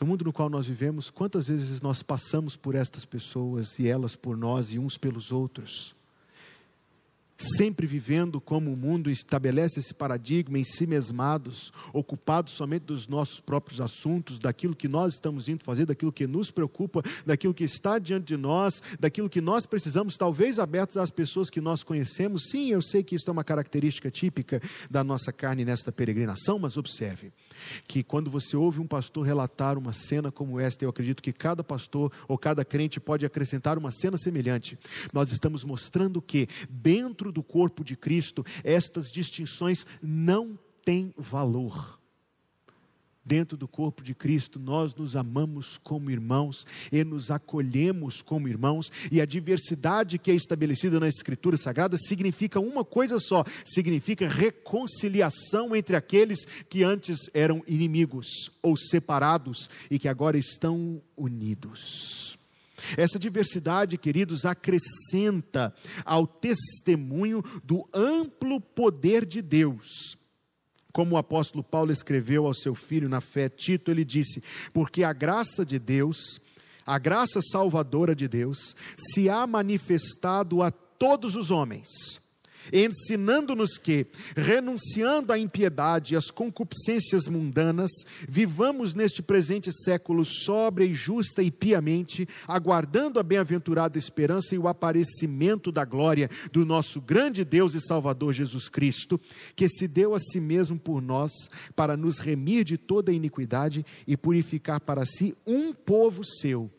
No 0.00 0.06
mundo 0.08 0.24
no 0.24 0.32
qual 0.32 0.50
nós 0.50 0.66
vivemos, 0.66 1.10
quantas 1.10 1.46
vezes 1.46 1.80
nós 1.80 2.02
passamos 2.02 2.56
por 2.56 2.74
estas 2.74 3.04
pessoas 3.04 3.78
e 3.78 3.86
elas 3.86 4.16
por 4.16 4.36
nós 4.36 4.72
e 4.72 4.80
uns 4.80 4.98
pelos 4.98 5.30
outros? 5.30 5.94
Sempre 7.42 7.86
vivendo 7.86 8.40
como 8.40 8.72
o 8.72 8.76
mundo 8.76 9.10
estabelece 9.10 9.80
esse 9.80 9.92
paradigma 9.92 10.58
em 10.58 10.64
si 10.64 10.86
mesmados, 10.86 11.72
ocupados 11.92 12.52
somente 12.52 12.84
dos 12.84 13.06
nossos 13.06 13.40
próprios 13.40 13.80
assuntos, 13.80 14.38
daquilo 14.38 14.76
que 14.76 14.88
nós 14.88 15.14
estamos 15.14 15.48
indo 15.48 15.64
fazer, 15.64 15.86
daquilo 15.86 16.12
que 16.12 16.26
nos 16.26 16.50
preocupa, 16.50 17.02
daquilo 17.26 17.54
que 17.54 17.64
está 17.64 17.98
diante 17.98 18.26
de 18.28 18.36
nós, 18.36 18.82
daquilo 18.98 19.28
que 19.28 19.40
nós 19.40 19.66
precisamos, 19.66 20.16
talvez 20.16 20.58
abertos 20.58 20.96
às 20.96 21.10
pessoas 21.10 21.50
que 21.50 21.60
nós 21.60 21.82
conhecemos. 21.82 22.44
Sim, 22.50 22.70
eu 22.70 22.82
sei 22.82 23.02
que 23.02 23.14
isso 23.14 23.28
é 23.28 23.32
uma 23.32 23.44
característica 23.44 24.10
típica 24.10 24.60
da 24.90 25.02
nossa 25.02 25.32
carne 25.32 25.64
nesta 25.64 25.92
peregrinação, 25.92 26.58
mas 26.58 26.76
observe 26.76 27.32
que 27.86 28.02
quando 28.02 28.30
você 28.30 28.56
ouve 28.56 28.80
um 28.80 28.86
pastor 28.86 29.24
relatar 29.24 29.78
uma 29.78 29.92
cena 29.92 30.30
como 30.30 30.58
esta, 30.58 30.84
eu 30.84 30.90
acredito 30.90 31.22
que 31.22 31.32
cada 31.32 31.62
pastor 31.62 32.12
ou 32.28 32.36
cada 32.36 32.64
crente 32.64 33.00
pode 33.00 33.24
acrescentar 33.24 33.78
uma 33.78 33.90
cena 33.90 34.16
semelhante. 34.16 34.78
Nós 35.12 35.30
estamos 35.30 35.64
mostrando 35.64 36.20
que 36.20 36.48
dentro 36.68 37.32
do 37.32 37.42
corpo 37.42 37.84
de 37.84 37.96
Cristo, 37.96 38.44
estas 38.64 39.10
distinções 39.10 39.86
não 40.02 40.58
têm 40.84 41.14
valor 41.16 42.01
dentro 43.24 43.56
do 43.56 43.68
corpo 43.68 44.02
de 44.02 44.14
Cristo, 44.14 44.58
nós 44.58 44.94
nos 44.94 45.14
amamos 45.14 45.78
como 45.82 46.10
irmãos 46.10 46.66
e 46.90 47.04
nos 47.04 47.30
acolhemos 47.30 48.20
como 48.20 48.48
irmãos, 48.48 48.90
e 49.10 49.20
a 49.20 49.24
diversidade 49.24 50.18
que 50.18 50.30
é 50.30 50.34
estabelecida 50.34 50.98
na 50.98 51.08
Escritura 51.08 51.56
Sagrada 51.56 51.96
significa 51.96 52.60
uma 52.60 52.84
coisa 52.84 53.20
só: 53.20 53.44
significa 53.64 54.28
reconciliação 54.28 55.74
entre 55.74 55.96
aqueles 55.96 56.44
que 56.68 56.82
antes 56.82 57.30
eram 57.32 57.62
inimigos 57.66 58.50
ou 58.62 58.76
separados 58.76 59.68
e 59.90 59.98
que 59.98 60.08
agora 60.08 60.36
estão 60.36 61.00
unidos. 61.16 62.38
Essa 62.96 63.18
diversidade, 63.18 63.96
queridos, 63.96 64.44
acrescenta 64.44 65.72
ao 66.04 66.26
testemunho 66.26 67.42
do 67.62 67.88
amplo 67.94 68.60
poder 68.60 69.24
de 69.24 69.40
Deus 69.40 70.18
como 70.92 71.14
o 71.14 71.18
apóstolo 71.18 71.64
Paulo 71.64 71.90
escreveu 71.90 72.46
ao 72.46 72.54
seu 72.54 72.74
filho 72.74 73.08
na 73.08 73.20
fé, 73.20 73.48
Tito, 73.48 73.90
ele 73.90 74.04
disse: 74.04 74.42
Porque 74.72 75.02
a 75.02 75.12
graça 75.12 75.64
de 75.64 75.78
Deus, 75.78 76.40
a 76.86 76.98
graça 76.98 77.40
salvadora 77.50 78.14
de 78.14 78.28
Deus, 78.28 78.76
se 78.96 79.28
há 79.28 79.46
manifestado 79.46 80.62
a 80.62 80.70
todos 80.70 81.34
os 81.34 81.50
homens 81.50 82.21
ensinando-nos 82.72 83.76
que, 83.76 84.06
renunciando 84.34 85.32
à 85.32 85.38
impiedade 85.38 86.14
e 86.14 86.16
às 86.16 86.30
concupiscências 86.30 87.26
mundanas, 87.26 87.90
vivamos 88.28 88.94
neste 88.94 89.22
presente 89.22 89.70
século 89.84 90.24
sóbria 90.24 90.86
e 90.86 90.94
justa 90.94 91.42
e 91.42 91.50
piamente, 91.50 92.26
aguardando 92.48 93.20
a 93.20 93.22
bem-aventurada 93.22 93.98
esperança 93.98 94.54
e 94.54 94.58
o 94.58 94.68
aparecimento 94.68 95.70
da 95.70 95.84
glória 95.84 96.30
do 96.50 96.64
nosso 96.64 97.00
grande 97.00 97.44
Deus 97.44 97.74
e 97.74 97.80
Salvador 97.80 98.32
Jesus 98.32 98.68
Cristo, 98.68 99.20
que 99.54 99.68
se 99.68 99.86
deu 99.86 100.14
a 100.14 100.18
si 100.18 100.40
mesmo 100.40 100.78
por 100.78 101.02
nós 101.02 101.32
para 101.76 101.96
nos 101.96 102.18
remir 102.18 102.64
de 102.64 102.78
toda 102.78 103.12
iniquidade 103.12 103.84
e 104.06 104.16
purificar 104.16 104.80
para 104.80 105.04
si 105.04 105.36
um 105.46 105.72
povo 105.72 106.24
seu, 106.24 106.70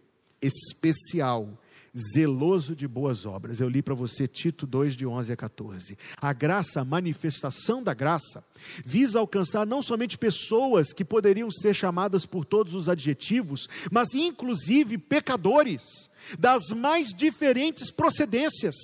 especial 0.42 1.58
zeloso 1.98 2.76
de 2.76 2.88
boas 2.88 3.26
obras. 3.26 3.60
Eu 3.60 3.70
li 3.70 3.82
para 3.82 3.94
você 3.94 4.28
Tito 4.28 4.66
2, 4.66 4.96
de 4.96 5.06
11 5.06 5.32
a 5.32 5.36
14. 5.36 5.98
A 6.18 6.34
graça, 6.34 6.82
a 6.82 6.86
manifestação 6.86 7.84
da 7.84 7.94
graça, 7.94 8.44
visa 8.86 9.20
alcançar 9.20 9.66
não 9.66 9.82
somente 9.82 10.18
pessoas 10.18 10.92
que 10.92 11.06
poderiam 11.06 11.52
ser 11.52 11.74
chamadas 11.74 12.26
por 12.26 12.46
todos 12.46 12.74
os 12.74 12.90
adjetivos, 12.90 13.68
mas 13.92 14.14
inclusive 14.14 14.98
pecadores 14.98 16.10
das 16.40 16.70
mais 16.70 17.10
diferentes 17.10 17.92
procedências 17.92 18.76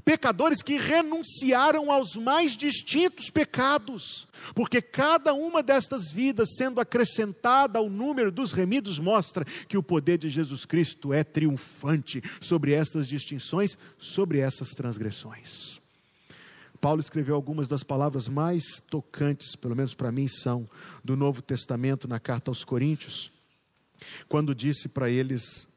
pecadores 0.00 0.62
que 0.62 0.78
renunciaram 0.78 1.90
aos 1.90 2.16
mais 2.16 2.56
distintos 2.56 3.30
pecados, 3.30 4.26
porque 4.54 4.80
cada 4.80 5.34
uma 5.34 5.62
destas 5.62 6.10
vidas 6.10 6.48
sendo 6.56 6.80
acrescentada 6.80 7.78
ao 7.78 7.88
número 7.88 8.32
dos 8.32 8.52
remidos 8.52 8.98
mostra 8.98 9.44
que 9.68 9.76
o 9.76 9.82
poder 9.82 10.18
de 10.18 10.28
Jesus 10.28 10.64
Cristo 10.64 11.12
é 11.12 11.22
triunfante 11.22 12.22
sobre 12.40 12.72
estas 12.72 13.06
distinções, 13.06 13.76
sobre 13.98 14.38
essas 14.38 14.70
transgressões. 14.70 15.80
Paulo 16.80 17.00
escreveu 17.00 17.34
algumas 17.34 17.68
das 17.68 17.82
palavras 17.82 18.26
mais 18.26 18.64
tocantes, 18.88 19.54
pelo 19.54 19.76
menos 19.76 19.92
para 19.92 20.10
mim 20.10 20.26
são, 20.26 20.68
do 21.04 21.14
Novo 21.14 21.42
Testamento 21.42 22.08
na 22.08 22.18
carta 22.18 22.50
aos 22.50 22.64
Coríntios, 22.64 23.30
quando 24.28 24.54
disse 24.54 24.88
para 24.88 25.10
eles 25.10 25.68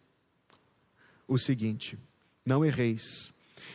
o 1.27 1.37
seguinte: 1.37 1.97
Não 2.45 2.63
erreis 2.63 3.32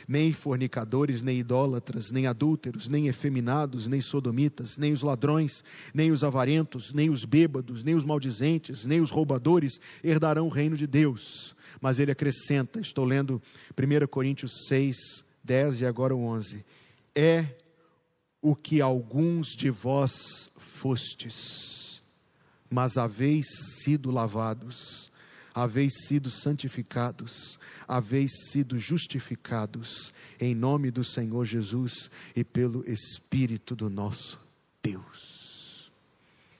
nem 0.08 0.32
fornicadores, 0.32 1.20
nem 1.20 1.38
idólatras, 1.38 2.10
nem 2.10 2.26
adúlteros, 2.26 2.88
nem 2.88 3.08
efeminados, 3.08 3.86
nem 3.86 4.00
sodomitas, 4.00 4.78
nem 4.78 4.90
os 4.94 5.02
ladrões, 5.02 5.62
nem 5.92 6.10
os 6.10 6.24
avarentos, 6.24 6.94
nem 6.94 7.10
os 7.10 7.26
bêbados, 7.26 7.84
nem 7.84 7.94
os 7.94 8.04
maldizentes, 8.04 8.86
nem 8.86 9.02
os 9.02 9.10
roubadores 9.10 9.78
herdarão 10.02 10.46
o 10.46 10.50
reino 10.50 10.78
de 10.78 10.86
Deus. 10.86 11.54
Mas 11.78 11.98
ele 11.98 12.10
acrescenta, 12.10 12.80
estou 12.80 13.04
lendo 13.04 13.42
1 13.76 14.06
Coríntios 14.06 14.64
6, 14.66 14.96
10 15.44 15.82
e 15.82 15.86
agora 15.86 16.16
o 16.16 16.24
11: 16.24 16.64
É 17.14 17.54
o 18.40 18.56
que 18.56 18.80
alguns 18.80 19.48
de 19.48 19.68
vós 19.68 20.50
fostes, 20.56 22.02
mas 22.70 22.96
haveis 22.96 23.46
sido 23.82 24.10
lavados, 24.10 25.07
haveis 25.62 25.92
sido 26.06 26.30
santificados, 26.30 27.58
haveis 27.86 28.30
sido 28.50 28.78
justificados 28.78 30.12
em 30.38 30.54
nome 30.54 30.90
do 30.90 31.02
Senhor 31.02 31.44
Jesus 31.44 32.10
e 32.34 32.44
pelo 32.44 32.88
Espírito 32.88 33.74
do 33.74 33.90
nosso 33.90 34.38
Deus. 34.80 35.90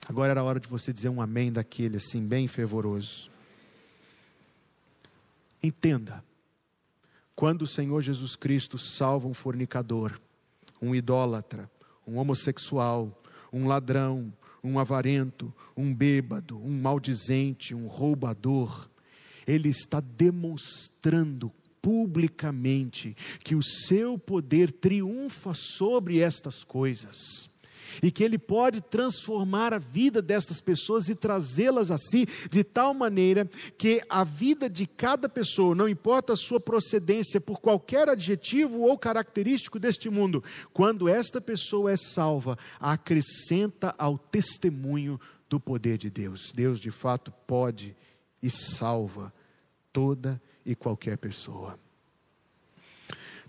Agora 0.07 0.31
era 0.31 0.41
a 0.41 0.43
hora 0.43 0.59
de 0.59 0.67
você 0.67 0.91
dizer 0.91 1.07
um 1.07 1.21
amém 1.21 1.51
daquele 1.51 1.97
assim, 1.97 2.25
bem 2.25 2.47
fervoroso. 2.47 3.29
Entenda, 5.63 6.23
quando 7.35 7.61
o 7.61 7.67
Senhor 7.67 8.01
Jesus 8.01 8.35
Cristo 8.35 8.77
salva 8.77 9.27
um 9.27 9.33
fornicador, 9.33 10.19
um 10.81 10.93
idólatra, 10.93 11.71
um 12.05 12.17
homossexual, 12.17 13.17
um 13.51 13.65
ladrão, 13.65 14.33
um 14.63 14.79
avarento, 14.79 15.53
um 15.75 15.93
bêbado, 15.93 16.57
um 16.57 16.81
maldizente, 16.81 17.73
um 17.73 17.87
roubador, 17.87 18.89
ele 19.47 19.69
está 19.69 19.99
demonstrando 19.99 21.51
publicamente 21.81 23.15
que 23.43 23.55
o 23.55 23.63
seu 23.63 24.17
poder 24.17 24.71
triunfa 24.71 25.53
sobre 25.53 26.19
estas 26.19 26.63
coisas. 26.63 27.49
E 28.01 28.11
que 28.11 28.23
ele 28.23 28.37
pode 28.37 28.81
transformar 28.81 29.73
a 29.73 29.77
vida 29.77 30.21
destas 30.21 30.61
pessoas 30.61 31.09
e 31.09 31.15
trazê-las 31.15 31.91
a 31.91 31.97
si 31.97 32.27
de 32.49 32.63
tal 32.63 32.93
maneira 32.93 33.49
que 33.77 34.01
a 34.09 34.23
vida 34.23 34.69
de 34.69 34.85
cada 34.85 35.27
pessoa, 35.27 35.75
não 35.75 35.89
importa 35.89 36.33
a 36.33 36.37
sua 36.37 36.59
procedência 36.59 37.39
por 37.39 37.59
qualquer 37.59 38.09
adjetivo 38.09 38.81
ou 38.81 38.97
característico 38.97 39.79
deste 39.79 40.09
mundo, 40.09 40.43
quando 40.73 41.09
esta 41.09 41.41
pessoa 41.41 41.91
é 41.91 41.97
salva, 41.97 42.57
acrescenta 42.79 43.93
ao 43.97 44.17
testemunho 44.17 45.19
do 45.49 45.59
poder 45.59 45.97
de 45.97 46.09
Deus. 46.09 46.51
Deus 46.53 46.79
de 46.79 46.91
fato 46.91 47.33
pode 47.47 47.95
e 48.41 48.49
salva 48.49 49.33
toda 49.91 50.41
e 50.65 50.75
qualquer 50.75 51.17
pessoa. 51.17 51.77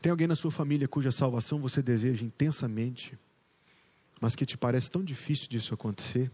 Tem 0.00 0.11
alguém 0.11 0.26
na 0.26 0.35
sua 0.35 0.50
família 0.50 0.88
cuja 0.88 1.12
salvação 1.12 1.61
você 1.61 1.83
deseja 1.83 2.24
intensamente, 2.24 3.18
mas 4.20 4.37
que 4.37 4.44
te 4.44 4.56
parece 4.56 4.90
tão 4.90 5.02
difícil 5.02 5.48
disso 5.48 5.72
acontecer? 5.72 6.30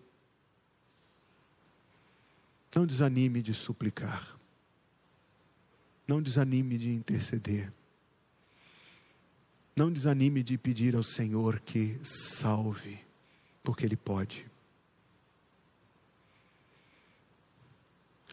Não 2.74 2.84
desanime 2.84 3.40
de 3.40 3.54
suplicar. 3.54 4.36
Não 6.06 6.20
desanime 6.20 6.76
de 6.76 6.90
interceder. 6.90 7.72
Não 9.74 9.92
desanime 9.92 10.42
de 10.42 10.58
pedir 10.58 10.96
ao 10.96 11.02
Senhor 11.02 11.60
que 11.60 11.98
salve, 12.02 12.98
porque 13.62 13.84
Ele 13.84 13.96
pode. 13.96 14.46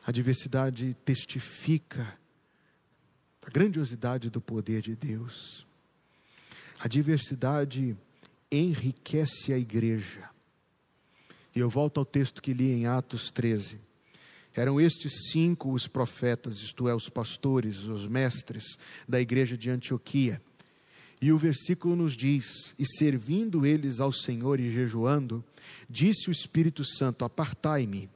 A 0.05 0.11
diversidade 0.11 0.95
testifica 1.05 2.17
a 3.41 3.49
grandiosidade 3.49 4.29
do 4.29 4.41
poder 4.41 4.81
de 4.81 4.95
Deus. 4.95 5.65
A 6.79 6.87
diversidade 6.87 7.95
enriquece 8.57 9.53
a 9.53 9.57
igreja. 9.57 10.29
E 11.55 11.59
eu 11.59 11.69
volto 11.69 11.99
ao 11.99 12.05
texto 12.05 12.41
que 12.41 12.53
li 12.53 12.71
em 12.71 12.85
Atos 12.85 13.31
13. 13.31 13.79
Eram 14.55 14.79
estes 14.79 15.31
cinco 15.31 15.71
os 15.73 15.87
profetas, 15.87 16.57
isto 16.57 16.87
é, 16.87 16.95
os 16.95 17.09
pastores, 17.09 17.83
os 17.83 18.07
mestres 18.07 18.77
da 19.07 19.19
igreja 19.19 19.57
de 19.57 19.69
Antioquia. 19.69 20.41
E 21.19 21.31
o 21.31 21.37
versículo 21.37 21.95
nos 21.95 22.13
diz: 22.13 22.75
E 22.77 22.85
servindo 22.97 23.65
eles 23.65 23.99
ao 23.99 24.11
Senhor 24.11 24.59
e 24.59 24.71
jejuando, 24.71 25.43
disse 25.89 26.29
o 26.29 26.31
Espírito 26.31 26.83
Santo: 26.83 27.25
Apartai-me 27.25 28.09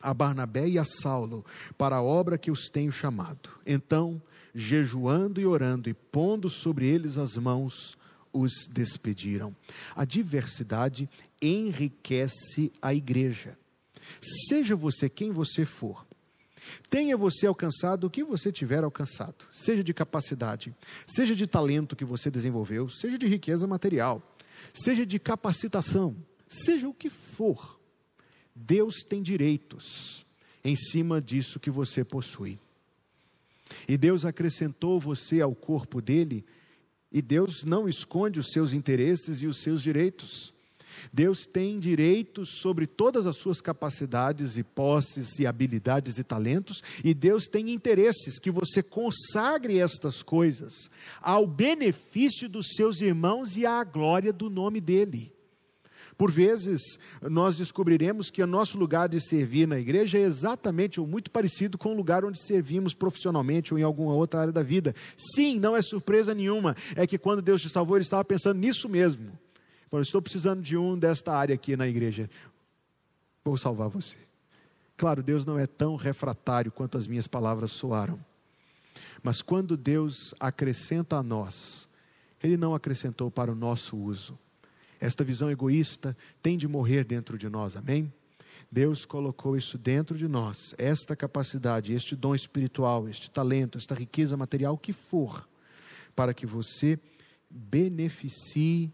a 0.00 0.14
Barnabé 0.14 0.68
e 0.68 0.78
a 0.78 0.84
Saulo 0.84 1.44
para 1.76 1.96
a 1.96 2.02
obra 2.02 2.38
que 2.38 2.50
os 2.50 2.68
tenho 2.68 2.90
chamado. 2.90 3.50
Então, 3.66 4.20
jejuando 4.54 5.40
e 5.40 5.46
orando 5.46 5.88
e 5.88 5.94
pondo 5.94 6.48
sobre 6.48 6.86
eles 6.86 7.16
as 7.16 7.36
mãos, 7.36 7.96
os 8.32 8.66
despediram. 8.68 9.54
A 9.94 10.04
diversidade 10.04 11.08
enriquece 11.40 12.72
a 12.80 12.94
igreja. 12.94 13.56
Seja 14.48 14.74
você 14.74 15.08
quem 15.08 15.30
você 15.30 15.64
for, 15.64 16.06
tenha 16.88 17.16
você 17.16 17.46
alcançado 17.46 18.06
o 18.06 18.10
que 18.10 18.24
você 18.24 18.50
tiver 18.50 18.82
alcançado, 18.82 19.44
seja 19.52 19.84
de 19.84 19.94
capacidade, 19.94 20.74
seja 21.06 21.34
de 21.34 21.46
talento 21.46 21.96
que 21.96 22.04
você 22.04 22.30
desenvolveu, 22.30 22.88
seja 22.88 23.16
de 23.18 23.26
riqueza 23.26 23.66
material, 23.66 24.22
seja 24.72 25.06
de 25.06 25.18
capacitação, 25.18 26.16
seja 26.48 26.88
o 26.88 26.94
que 26.94 27.10
for 27.10 27.80
Deus 28.54 29.02
tem 29.02 29.22
direitos 29.22 30.26
em 30.62 30.76
cima 30.76 31.20
disso 31.20 31.60
que 31.60 31.70
você 31.70 32.04
possui. 32.04 32.58
E 33.88 33.96
Deus 33.96 34.24
acrescentou 34.24 35.00
você 35.00 35.40
ao 35.40 35.54
corpo 35.54 36.02
dele, 36.02 36.44
e 37.12 37.20
Deus 37.20 37.64
não 37.64 37.88
esconde 37.88 38.38
os 38.38 38.50
seus 38.52 38.72
interesses 38.72 39.42
e 39.42 39.46
os 39.46 39.62
seus 39.62 39.82
direitos. 39.82 40.52
Deus 41.12 41.46
tem 41.46 41.78
direitos 41.78 42.60
sobre 42.60 42.86
todas 42.86 43.26
as 43.26 43.36
suas 43.36 43.60
capacidades 43.60 44.56
e 44.56 44.62
posses 44.62 45.38
e 45.38 45.46
habilidades 45.46 46.18
e 46.18 46.24
talentos, 46.24 46.82
e 47.02 47.14
Deus 47.14 47.46
tem 47.46 47.70
interesses 47.70 48.38
que 48.38 48.50
você 48.50 48.82
consagre 48.82 49.78
estas 49.80 50.22
coisas 50.22 50.90
ao 51.20 51.46
benefício 51.46 52.48
dos 52.48 52.74
seus 52.74 53.00
irmãos 53.00 53.56
e 53.56 53.64
à 53.64 53.82
glória 53.84 54.32
do 54.32 54.50
nome 54.50 54.80
dele. 54.80 55.32
Por 56.20 56.30
vezes, 56.30 56.98
nós 57.22 57.56
descobriremos 57.56 58.28
que 58.28 58.42
o 58.42 58.46
nosso 58.46 58.76
lugar 58.76 59.08
de 59.08 59.18
servir 59.18 59.66
na 59.66 59.78
igreja 59.78 60.18
é 60.18 60.20
exatamente 60.20 61.00
ou 61.00 61.06
muito 61.06 61.30
parecido 61.30 61.78
com 61.78 61.94
o 61.94 61.96
lugar 61.96 62.26
onde 62.26 62.38
servimos 62.42 62.92
profissionalmente 62.92 63.72
ou 63.72 63.80
em 63.80 63.82
alguma 63.82 64.12
outra 64.12 64.40
área 64.42 64.52
da 64.52 64.62
vida. 64.62 64.94
Sim, 65.16 65.58
não 65.58 65.74
é 65.74 65.80
surpresa 65.80 66.34
nenhuma. 66.34 66.76
É 66.94 67.06
que 67.06 67.16
quando 67.16 67.40
Deus 67.40 67.62
te 67.62 67.70
salvou, 67.70 67.96
Ele 67.96 68.04
estava 68.04 68.22
pensando 68.22 68.58
nisso 68.58 68.86
mesmo. 68.86 69.32
Eu 69.90 70.02
estou 70.02 70.20
precisando 70.20 70.60
de 70.60 70.76
um 70.76 70.98
desta 70.98 71.32
área 71.32 71.54
aqui 71.54 71.74
na 71.74 71.88
igreja. 71.88 72.28
Vou 73.42 73.56
salvar 73.56 73.88
você. 73.88 74.18
Claro, 74.98 75.22
Deus 75.22 75.46
não 75.46 75.58
é 75.58 75.66
tão 75.66 75.96
refratário 75.96 76.70
quanto 76.70 76.98
as 76.98 77.06
minhas 77.06 77.26
palavras 77.26 77.70
soaram. 77.70 78.20
Mas 79.22 79.40
quando 79.40 79.74
Deus 79.74 80.34
acrescenta 80.38 81.16
a 81.16 81.22
nós, 81.22 81.88
Ele 82.42 82.58
não 82.58 82.74
acrescentou 82.74 83.30
para 83.30 83.50
o 83.50 83.54
nosso 83.54 83.96
uso 83.96 84.38
esta 85.00 85.24
visão 85.24 85.50
egoísta 85.50 86.14
tem 86.42 86.58
de 86.58 86.68
morrer 86.68 87.04
dentro 87.04 87.38
de 87.38 87.48
nós, 87.48 87.74
amém? 87.74 88.12
Deus 88.70 89.04
colocou 89.04 89.56
isso 89.56 89.78
dentro 89.78 90.16
de 90.16 90.28
nós, 90.28 90.74
esta 90.78 91.16
capacidade, 91.16 91.92
este 91.92 92.14
dom 92.14 92.34
espiritual, 92.34 93.08
este 93.08 93.30
talento, 93.30 93.78
esta 93.78 93.94
riqueza 93.94 94.36
material, 94.36 94.76
que 94.78 94.92
for, 94.92 95.48
para 96.14 96.34
que 96.34 96.46
você 96.46 96.98
beneficie 97.48 98.92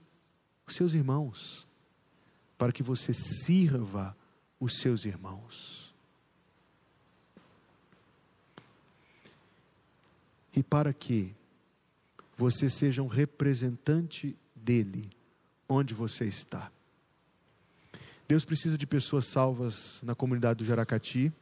os 0.66 0.76
seus 0.76 0.94
irmãos, 0.94 1.66
para 2.56 2.72
que 2.72 2.82
você 2.82 3.12
sirva 3.12 4.16
os 4.58 4.78
seus 4.78 5.04
irmãos. 5.04 5.92
E 10.54 10.62
para 10.62 10.94
que 10.94 11.34
você 12.38 12.70
seja 12.70 13.02
um 13.02 13.08
representante 13.08 14.34
dele 14.54 15.15
onde 15.68 15.94
você 15.94 16.24
está. 16.24 16.70
Deus 18.28 18.44
precisa 18.44 18.76
de 18.76 18.86
pessoas 18.86 19.26
salvas 19.26 20.00
na 20.02 20.14
comunidade 20.14 20.58
do 20.58 20.64
Jaracati. 20.64 21.32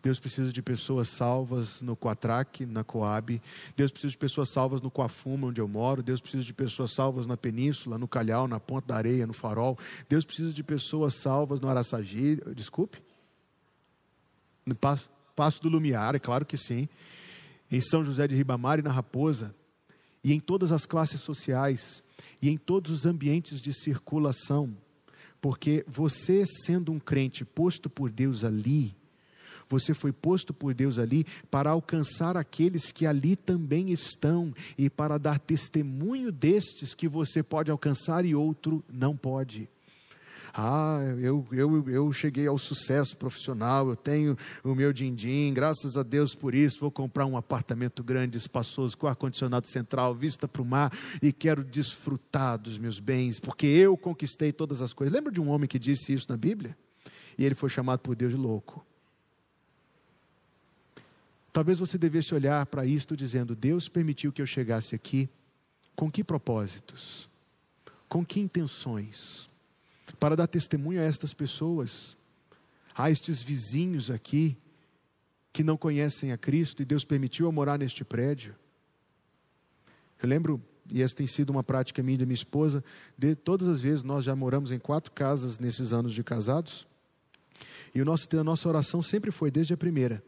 Deus 0.00 0.20
precisa 0.20 0.52
de 0.52 0.62
pessoas 0.62 1.08
salvas 1.08 1.82
no 1.82 1.96
Quatraque, 1.96 2.64
na 2.64 2.84
Coab. 2.84 3.42
Deus 3.76 3.90
precisa 3.90 4.12
de 4.12 4.16
pessoas 4.16 4.50
salvas 4.50 4.80
no 4.80 4.92
Coafuma, 4.92 5.48
onde 5.48 5.60
eu 5.60 5.66
moro. 5.66 6.02
Deus 6.02 6.20
precisa 6.20 6.44
de 6.44 6.54
pessoas 6.54 6.92
salvas 6.92 7.26
na 7.26 7.36
Península, 7.36 7.98
no 7.98 8.06
Calhau, 8.06 8.46
na 8.46 8.60
Ponta 8.60 8.86
da 8.86 8.96
Areia, 8.96 9.26
no 9.26 9.32
Farol. 9.32 9.76
Deus 10.08 10.24
precisa 10.24 10.52
de 10.52 10.62
pessoas 10.62 11.16
salvas 11.16 11.60
no 11.60 11.68
Araçagi. 11.68 12.40
Desculpe? 12.54 13.02
No 14.64 14.76
Passo, 14.76 15.60
do 15.60 15.68
Lumiar, 15.68 16.14
é 16.14 16.20
claro 16.20 16.46
que 16.46 16.56
sim. 16.56 16.88
Em 17.70 17.80
São 17.80 18.04
José 18.04 18.28
de 18.28 18.36
Ribamar 18.36 18.78
e 18.78 18.82
na 18.82 18.92
Raposa. 18.92 19.52
E 20.22 20.32
em 20.32 20.40
todas 20.40 20.72
as 20.72 20.84
classes 20.86 21.20
sociais 21.20 22.02
e 22.40 22.48
em 22.48 22.56
todos 22.56 22.90
os 22.90 23.06
ambientes 23.06 23.60
de 23.60 23.72
circulação, 23.72 24.76
porque 25.40 25.84
você, 25.86 26.44
sendo 26.64 26.92
um 26.92 26.98
crente 26.98 27.44
posto 27.44 27.88
por 27.88 28.10
Deus 28.10 28.44
ali, 28.44 28.94
você 29.68 29.92
foi 29.92 30.12
posto 30.12 30.54
por 30.54 30.72
Deus 30.72 30.98
ali 30.98 31.24
para 31.50 31.70
alcançar 31.70 32.36
aqueles 32.36 32.90
que 32.90 33.06
ali 33.06 33.36
também 33.36 33.90
estão 33.90 34.54
e 34.76 34.88
para 34.88 35.18
dar 35.18 35.38
testemunho 35.38 36.32
destes 36.32 36.94
que 36.94 37.06
você 37.06 37.42
pode 37.42 37.70
alcançar 37.70 38.24
e 38.24 38.34
outro 38.34 38.82
não 38.90 39.16
pode. 39.16 39.68
Ah, 40.60 40.98
eu, 41.20 41.46
eu, 41.52 41.88
eu 41.88 42.12
cheguei 42.12 42.48
ao 42.48 42.58
sucesso 42.58 43.16
profissional, 43.16 43.88
eu 43.90 43.94
tenho 43.94 44.36
o 44.64 44.74
meu 44.74 44.92
din-din, 44.92 45.54
graças 45.54 45.96
a 45.96 46.02
Deus 46.02 46.34
por 46.34 46.52
isso, 46.52 46.80
vou 46.80 46.90
comprar 46.90 47.26
um 47.26 47.36
apartamento 47.36 48.02
grande, 48.02 48.36
espaçoso, 48.36 48.98
com 48.98 49.06
ar-condicionado 49.06 49.68
central, 49.68 50.16
vista 50.16 50.48
para 50.48 50.60
o 50.60 50.64
mar, 50.64 50.92
e 51.22 51.32
quero 51.32 51.62
desfrutar 51.62 52.58
dos 52.58 52.76
meus 52.76 52.98
bens, 52.98 53.38
porque 53.38 53.68
eu 53.68 53.96
conquistei 53.96 54.52
todas 54.52 54.82
as 54.82 54.92
coisas. 54.92 55.14
Lembra 55.14 55.30
de 55.30 55.40
um 55.40 55.48
homem 55.48 55.68
que 55.68 55.78
disse 55.78 56.12
isso 56.12 56.26
na 56.28 56.36
Bíblia? 56.36 56.76
E 57.38 57.44
ele 57.44 57.54
foi 57.54 57.68
chamado 57.68 58.00
por 58.00 58.16
Deus 58.16 58.32
de 58.32 58.36
louco. 58.36 58.84
Talvez 61.52 61.78
você 61.78 61.96
devesse 61.96 62.34
olhar 62.34 62.66
para 62.66 62.84
isto 62.84 63.16
dizendo: 63.16 63.54
Deus 63.54 63.88
permitiu 63.88 64.32
que 64.32 64.42
eu 64.42 64.46
chegasse 64.46 64.92
aqui, 64.92 65.28
com 65.94 66.10
que 66.10 66.24
propósitos? 66.24 67.28
Com 68.08 68.26
que 68.26 68.40
intenções? 68.40 69.47
Para 70.16 70.36
dar 70.36 70.46
testemunho 70.46 71.00
a 71.00 71.04
estas 71.04 71.34
pessoas, 71.34 72.16
a 72.94 73.10
estes 73.10 73.42
vizinhos 73.42 74.10
aqui 74.10 74.56
que 75.52 75.62
não 75.62 75.76
conhecem 75.76 76.32
a 76.32 76.38
Cristo 76.38 76.82
e 76.82 76.84
Deus 76.84 77.04
permitiu 77.04 77.46
eu 77.46 77.52
morar 77.52 77.78
neste 77.78 78.04
prédio. 78.04 78.54
Eu 80.22 80.28
lembro, 80.28 80.62
e 80.90 81.02
essa 81.02 81.16
tem 81.16 81.26
sido 81.26 81.50
uma 81.50 81.62
prática 81.62 82.02
minha 82.02 82.14
e 82.14 82.18
da 82.18 82.26
minha 82.26 82.34
esposa, 82.34 82.82
de 83.16 83.34
todas 83.34 83.68
as 83.68 83.80
vezes 83.80 84.02
nós 84.02 84.24
já 84.24 84.34
moramos 84.34 84.70
em 84.70 84.78
quatro 84.78 85.12
casas 85.12 85.58
nesses 85.58 85.92
anos 85.92 86.12
de 86.12 86.22
casados, 86.22 86.86
e 87.94 88.02
o 88.02 88.04
nosso, 88.04 88.28
a 88.38 88.44
nossa 88.44 88.68
oração 88.68 89.02
sempre 89.02 89.30
foi, 89.30 89.50
desde 89.50 89.72
a 89.72 89.76
primeira, 89.76 90.22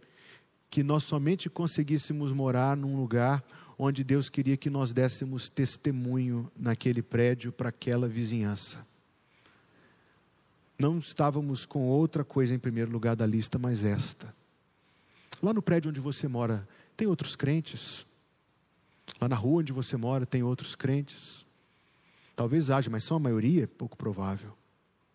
que 0.68 0.82
nós 0.82 1.04
somente 1.04 1.50
conseguíssemos 1.50 2.32
morar 2.32 2.76
num 2.76 2.96
lugar 2.96 3.44
onde 3.78 4.02
Deus 4.02 4.28
queria 4.28 4.56
que 4.56 4.70
nós 4.70 4.92
dessemos 4.92 5.48
testemunho 5.48 6.50
naquele 6.56 7.02
prédio 7.02 7.52
para 7.52 7.68
aquela 7.68 8.08
vizinhança 8.08 8.89
não 10.80 10.98
estávamos 10.98 11.66
com 11.66 11.86
outra 11.86 12.24
coisa 12.24 12.54
em 12.54 12.58
primeiro 12.58 12.90
lugar 12.90 13.14
da 13.14 13.26
lista, 13.26 13.58
mas 13.58 13.84
esta. 13.84 14.34
Lá 15.42 15.52
no 15.52 15.60
prédio 15.60 15.90
onde 15.90 16.00
você 16.00 16.26
mora, 16.26 16.66
tem 16.96 17.06
outros 17.06 17.36
crentes. 17.36 18.06
Lá 19.20 19.28
na 19.28 19.36
rua 19.36 19.60
onde 19.60 19.74
você 19.74 19.98
mora, 19.98 20.24
tem 20.24 20.42
outros 20.42 20.74
crentes. 20.74 21.44
Talvez 22.34 22.70
haja, 22.70 22.88
mas 22.88 23.04
são 23.04 23.18
a 23.18 23.20
maioria? 23.20 23.68
Pouco 23.68 23.94
provável. 23.94 24.56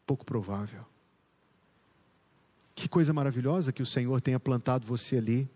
Pouco 0.05 0.23
provável. 0.23 0.85
Que 2.75 2.87
coisa 2.87 3.11
maravilhosa 3.11 3.71
que 3.71 3.81
o 3.81 3.87
Senhor 3.87 4.21
tenha 4.21 4.39
plantado 4.39 4.85
você 4.85 5.17
ali, 5.17 5.49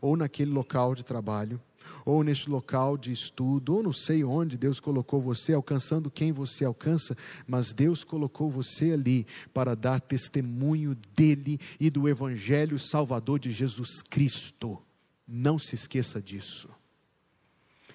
ou 0.00 0.16
naquele 0.16 0.52
local 0.52 0.94
de 0.94 1.04
trabalho, 1.04 1.60
ou 2.06 2.22
neste 2.22 2.48
local 2.48 2.96
de 2.96 3.10
estudo, 3.10 3.74
ou 3.74 3.82
não 3.82 3.92
sei 3.92 4.22
onde 4.22 4.56
Deus 4.56 4.78
colocou 4.78 5.20
você, 5.20 5.52
alcançando 5.52 6.08
quem 6.08 6.30
você 6.30 6.64
alcança, 6.64 7.16
mas 7.48 7.72
Deus 7.72 8.04
colocou 8.04 8.48
você 8.48 8.92
ali 8.92 9.26
para 9.52 9.74
dar 9.74 10.00
testemunho 10.00 10.96
dele 11.16 11.58
e 11.80 11.90
do 11.90 12.08
Evangelho 12.08 12.78
Salvador 12.78 13.40
de 13.40 13.50
Jesus 13.50 14.00
Cristo. 14.08 14.80
Não 15.26 15.58
se 15.58 15.74
esqueça 15.74 16.22
disso. 16.22 16.68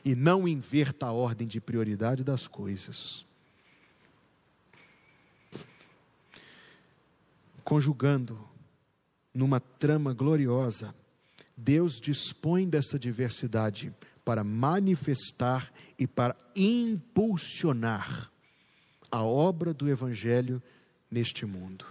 E 0.04 0.13
não 0.13 0.45
inverta 0.45 1.06
a 1.06 1.13
ordem 1.13 1.47
de 1.47 1.62
prioridade 1.62 2.21
das 2.21 2.47
coisas. 2.47 3.26
Conjugando 7.63 8.38
numa 9.34 9.62
trama 9.62 10.13
gloriosa, 10.13 10.93
Deus 11.56 12.00
dispõe 12.00 12.68
dessa 12.68 12.98
diversidade 12.98 13.94
para 14.24 14.44
manifestar 14.44 15.72
e 15.98 16.08
para 16.08 16.36
impulsionar 16.56 18.32
a 19.12 19.24
obra 19.24 19.74
do 19.74 19.90
Evangelho 19.90 20.62
neste 21.10 21.46
mundo. 21.46 21.86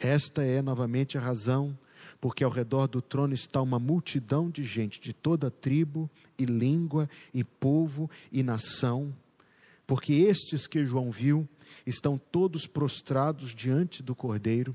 Esta 0.00 0.42
é 0.42 0.62
novamente 0.62 1.18
a 1.18 1.20
razão 1.20 1.76
porque 2.24 2.42
ao 2.42 2.50
redor 2.50 2.86
do 2.86 3.02
trono 3.02 3.34
está 3.34 3.60
uma 3.60 3.78
multidão 3.78 4.48
de 4.48 4.64
gente 4.64 4.98
de 4.98 5.12
toda 5.12 5.50
tribo 5.50 6.08
e 6.38 6.46
língua 6.46 7.06
e 7.34 7.44
povo 7.44 8.10
e 8.32 8.42
nação, 8.42 9.14
porque 9.86 10.14
estes 10.14 10.66
que 10.66 10.86
João 10.86 11.10
viu 11.10 11.46
estão 11.84 12.16
todos 12.16 12.66
prostrados 12.66 13.54
diante 13.54 14.02
do 14.02 14.14
Cordeiro, 14.14 14.74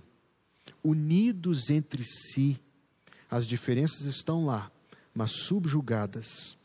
unidos 0.83 1.71
entre 1.71 2.03
si. 2.03 2.59
As 3.29 3.45
diferenças 3.45 4.01
estão 4.01 4.45
lá, 4.45 4.71
mas 5.13 5.31
subjugadas, 5.31 6.57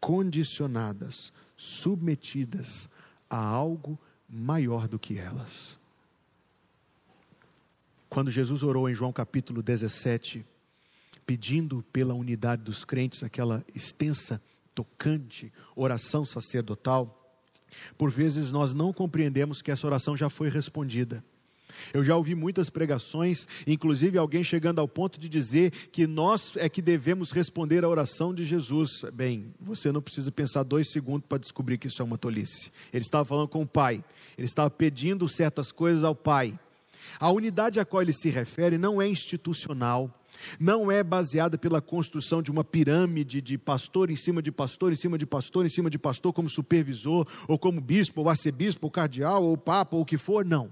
condicionadas, 0.00 1.32
submetidas 1.56 2.88
a 3.28 3.36
algo 3.38 3.98
maior 4.28 4.88
do 4.88 4.98
que 4.98 5.18
elas. 5.18 5.78
Quando 8.08 8.30
Jesus 8.30 8.62
orou 8.62 8.88
em 8.88 8.94
João 8.94 9.12
capítulo 9.12 9.62
17, 9.62 10.44
pedindo 11.26 11.82
pela 11.92 12.14
unidade 12.14 12.62
dos 12.62 12.84
crentes, 12.84 13.22
aquela 13.22 13.64
extensa, 13.74 14.40
tocante 14.74 15.52
oração 15.74 16.24
sacerdotal, 16.24 17.22
por 17.98 18.10
vezes 18.10 18.50
nós 18.50 18.72
não 18.72 18.92
compreendemos 18.92 19.60
que 19.60 19.70
essa 19.70 19.86
oração 19.86 20.16
já 20.16 20.30
foi 20.30 20.48
respondida. 20.48 21.22
Eu 21.92 22.04
já 22.04 22.16
ouvi 22.16 22.34
muitas 22.34 22.70
pregações, 22.70 23.46
inclusive 23.66 24.18
alguém 24.18 24.44
chegando 24.44 24.80
ao 24.80 24.88
ponto 24.88 25.18
de 25.18 25.28
dizer 25.28 25.70
que 25.90 26.06
nós 26.06 26.52
é 26.56 26.68
que 26.68 26.82
devemos 26.82 27.30
responder 27.30 27.84
à 27.84 27.88
oração 27.88 28.34
de 28.34 28.44
Jesus. 28.44 29.02
Bem, 29.12 29.52
você 29.60 29.90
não 29.92 30.02
precisa 30.02 30.30
pensar 30.30 30.62
dois 30.62 30.90
segundos 30.90 31.26
para 31.28 31.38
descobrir 31.38 31.78
que 31.78 31.88
isso 31.88 32.02
é 32.02 32.04
uma 32.04 32.18
tolice. 32.18 32.70
Ele 32.92 33.04
estava 33.04 33.24
falando 33.24 33.48
com 33.48 33.62
o 33.62 33.66
Pai, 33.66 34.04
ele 34.36 34.46
estava 34.46 34.70
pedindo 34.70 35.28
certas 35.28 35.72
coisas 35.72 36.04
ao 36.04 36.14
Pai. 36.14 36.58
A 37.18 37.30
unidade 37.30 37.80
a 37.80 37.84
qual 37.84 38.02
ele 38.02 38.12
se 38.12 38.28
refere 38.28 38.76
não 38.76 39.00
é 39.00 39.08
institucional, 39.08 40.12
não 40.58 40.90
é 40.90 41.02
baseada 41.02 41.56
pela 41.56 41.80
construção 41.80 42.42
de 42.42 42.50
uma 42.50 42.64
pirâmide 42.64 43.40
de 43.40 43.56
pastor 43.56 44.10
em 44.10 44.16
cima 44.16 44.42
de 44.42 44.52
pastor, 44.52 44.92
em 44.92 44.96
cima 44.96 45.16
de 45.16 45.26
pastor, 45.26 45.64
em 45.64 45.70
cima 45.70 45.88
de 45.88 45.98
pastor, 45.98 46.32
como 46.32 46.50
supervisor, 46.50 47.26
ou 47.48 47.58
como 47.58 47.80
bispo, 47.80 48.20
ou 48.20 48.28
arcebispo, 48.28 48.86
ou 48.86 48.90
cardeal, 48.90 49.44
ou 49.44 49.56
papa, 49.56 49.96
ou 49.96 50.02
o 50.02 50.06
que 50.06 50.18
for, 50.18 50.44
não. 50.44 50.70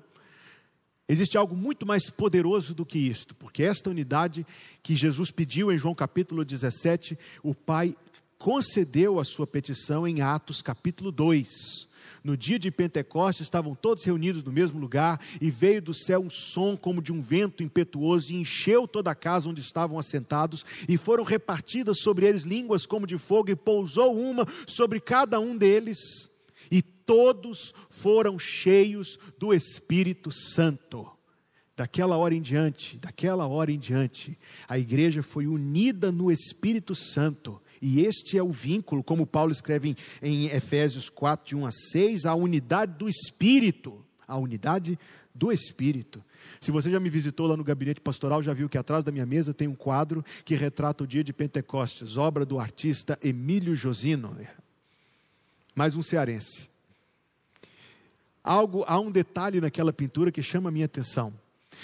Existe 1.06 1.36
algo 1.36 1.54
muito 1.54 1.84
mais 1.84 2.08
poderoso 2.08 2.74
do 2.74 2.86
que 2.86 2.98
isto, 2.98 3.34
porque 3.34 3.62
esta 3.62 3.90
unidade 3.90 4.46
que 4.82 4.96
Jesus 4.96 5.30
pediu 5.30 5.70
em 5.70 5.76
João 5.76 5.94
capítulo 5.94 6.44
17, 6.44 7.18
o 7.42 7.54
Pai 7.54 7.94
concedeu 8.38 9.20
a 9.20 9.24
sua 9.24 9.46
petição 9.46 10.08
em 10.08 10.22
Atos 10.22 10.62
capítulo 10.62 11.12
2 11.12 11.92
no 12.24 12.38
dia 12.38 12.58
de 12.58 12.70
Pentecostes, 12.70 13.44
estavam 13.44 13.74
todos 13.74 14.02
reunidos 14.02 14.42
no 14.42 14.50
mesmo 14.50 14.80
lugar, 14.80 15.20
e 15.42 15.50
veio 15.50 15.82
do 15.82 15.92
céu 15.92 16.20
um 16.20 16.30
som 16.30 16.74
como 16.74 17.02
de 17.02 17.12
um 17.12 17.20
vento 17.20 17.62
impetuoso, 17.62 18.32
e 18.32 18.36
encheu 18.36 18.88
toda 18.88 19.10
a 19.10 19.14
casa 19.14 19.48
onde 19.48 19.60
estavam 19.60 19.98
assentados, 19.98 20.64
e 20.88 20.96
foram 20.96 21.22
repartidas 21.22 21.98
sobre 22.00 22.26
eles 22.26 22.44
línguas 22.44 22.86
como 22.86 23.06
de 23.06 23.18
fogo, 23.18 23.50
e 23.50 23.54
pousou 23.54 24.18
uma 24.18 24.46
sobre 24.66 25.00
cada 25.00 25.38
um 25.38 25.54
deles, 25.54 25.98
todos 27.06 27.74
foram 27.90 28.38
cheios 28.38 29.18
do 29.38 29.52
Espírito 29.52 30.30
Santo. 30.32 31.10
Daquela 31.76 32.16
hora 32.16 32.34
em 32.34 32.42
diante, 32.42 32.96
daquela 32.98 33.46
hora 33.48 33.72
em 33.72 33.78
diante, 33.78 34.38
a 34.68 34.78
igreja 34.78 35.22
foi 35.22 35.46
unida 35.46 36.12
no 36.12 36.30
Espírito 36.30 36.94
Santo 36.94 37.60
e 37.86 38.00
este 38.00 38.38
é 38.38 38.42
o 38.42 38.50
vínculo, 38.50 39.04
como 39.04 39.26
Paulo 39.26 39.52
escreve 39.52 39.90
em, 39.90 39.96
em 40.22 40.46
Efésios 40.46 41.10
4, 41.10 41.48
de 41.48 41.54
1 41.54 41.66
a 41.66 41.70
6, 41.70 42.24
a 42.24 42.34
unidade 42.34 42.96
do 42.96 43.10
Espírito. 43.10 44.02
A 44.26 44.38
unidade 44.38 44.98
do 45.34 45.52
Espírito. 45.52 46.24
Se 46.58 46.70
você 46.70 46.90
já 46.90 46.98
me 46.98 47.10
visitou 47.10 47.46
lá 47.46 47.58
no 47.58 47.62
gabinete 47.62 48.00
pastoral, 48.00 48.42
já 48.42 48.54
viu 48.54 48.70
que 48.70 48.78
atrás 48.78 49.04
da 49.04 49.12
minha 49.12 49.26
mesa 49.26 49.52
tem 49.52 49.68
um 49.68 49.74
quadro 49.74 50.24
que 50.46 50.54
retrata 50.54 51.04
o 51.04 51.06
dia 51.06 51.22
de 51.22 51.30
Pentecostes, 51.30 52.16
obra 52.16 52.46
do 52.46 52.58
artista 52.58 53.18
Emílio 53.22 53.76
Josino. 53.76 54.34
Mais 55.74 55.94
um 55.94 56.02
cearense. 56.02 56.70
Algo, 58.44 58.84
há 58.86 59.00
um 59.00 59.10
detalhe 59.10 59.60
naquela 59.60 59.92
pintura 59.92 60.30
que 60.30 60.42
chama 60.42 60.68
a 60.68 60.72
minha 60.72 60.84
atenção 60.84 61.32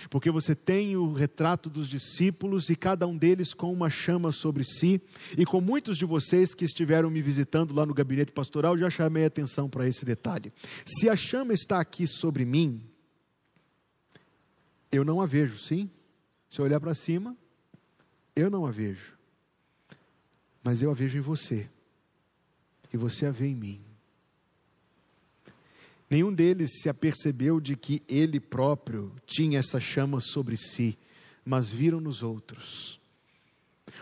porque 0.08 0.30
você 0.30 0.54
tem 0.54 0.96
o 0.96 1.12
retrato 1.12 1.68
dos 1.68 1.88
discípulos 1.88 2.68
e 2.70 2.76
cada 2.76 3.06
um 3.06 3.16
deles 3.16 3.52
com 3.52 3.72
uma 3.72 3.90
chama 3.90 4.32
sobre 4.32 4.64
si, 4.64 5.00
e 5.36 5.44
com 5.44 5.60
muitos 5.60 5.98
de 5.98 6.04
vocês 6.04 6.54
que 6.54 6.64
estiveram 6.64 7.10
me 7.10 7.20
visitando 7.20 7.74
lá 7.74 7.84
no 7.84 7.94
gabinete 7.94 8.32
pastoral, 8.32 8.76
já 8.78 8.88
chamei 8.90 9.24
atenção 9.24 9.68
para 9.68 9.86
esse 9.86 10.04
detalhe. 10.04 10.52
Se 10.84 11.08
a 11.08 11.16
chama 11.16 11.52
está 11.52 11.80
aqui 11.80 12.06
sobre 12.06 12.44
mim, 12.44 12.82
eu 14.90 15.04
não 15.04 15.20
a 15.20 15.26
vejo, 15.26 15.58
sim? 15.58 15.90
Se 16.48 16.60
eu 16.60 16.64
olhar 16.64 16.80
para 16.80 16.94
cima, 16.94 17.36
eu 18.34 18.50
não 18.50 18.66
a 18.66 18.70
vejo, 18.70 19.14
mas 20.62 20.82
eu 20.82 20.90
a 20.90 20.94
vejo 20.94 21.18
em 21.18 21.22
você, 21.22 21.68
e 22.92 22.96
você 22.96 23.26
a 23.26 23.30
vê 23.30 23.46
em 23.46 23.54
mim. 23.54 23.89
Nenhum 26.10 26.32
deles 26.32 26.72
se 26.82 26.88
apercebeu 26.88 27.60
de 27.60 27.76
que 27.76 28.02
ele 28.08 28.40
próprio 28.40 29.14
tinha 29.24 29.60
essa 29.60 29.78
chama 29.80 30.20
sobre 30.20 30.56
si, 30.56 30.98
mas 31.44 31.70
viram 31.70 32.00
nos 32.00 32.20
outros. 32.20 32.98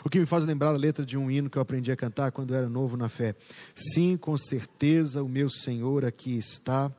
O 0.02 0.08
que 0.08 0.18
me 0.18 0.24
faz 0.24 0.44
lembrar 0.44 0.68
a 0.68 0.78
letra 0.78 1.04
de 1.04 1.18
um 1.18 1.30
hino 1.30 1.50
que 1.50 1.58
eu 1.58 1.62
aprendi 1.62 1.92
a 1.92 1.96
cantar 1.96 2.32
quando 2.32 2.54
era 2.54 2.68
novo 2.68 2.96
na 2.96 3.08
fé. 3.08 3.34
Sim, 3.74 4.16
com 4.16 4.38
certeza 4.38 5.22
o 5.22 5.28
meu 5.28 5.50
Senhor 5.50 6.04
aqui 6.04 6.38
está, 6.38 6.90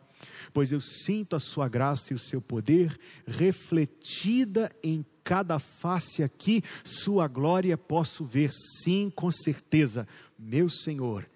pois 0.54 0.72
eu 0.72 0.80
sinto 0.80 1.36
a 1.36 1.40
sua 1.40 1.68
graça 1.68 2.12
e 2.12 2.16
o 2.16 2.20
seu 2.20 2.42
poder 2.42 2.96
refletida 3.26 4.72
em 4.84 5.04
cada 5.24 5.60
face 5.60 6.24
aqui, 6.24 6.64
sua 6.84 7.28
glória 7.28 7.78
posso 7.78 8.26
ver. 8.26 8.52
Sim, 8.84 9.12
com 9.16 9.32
certeza, 9.32 10.08
meu 10.38 10.70
Senhor 10.70 11.28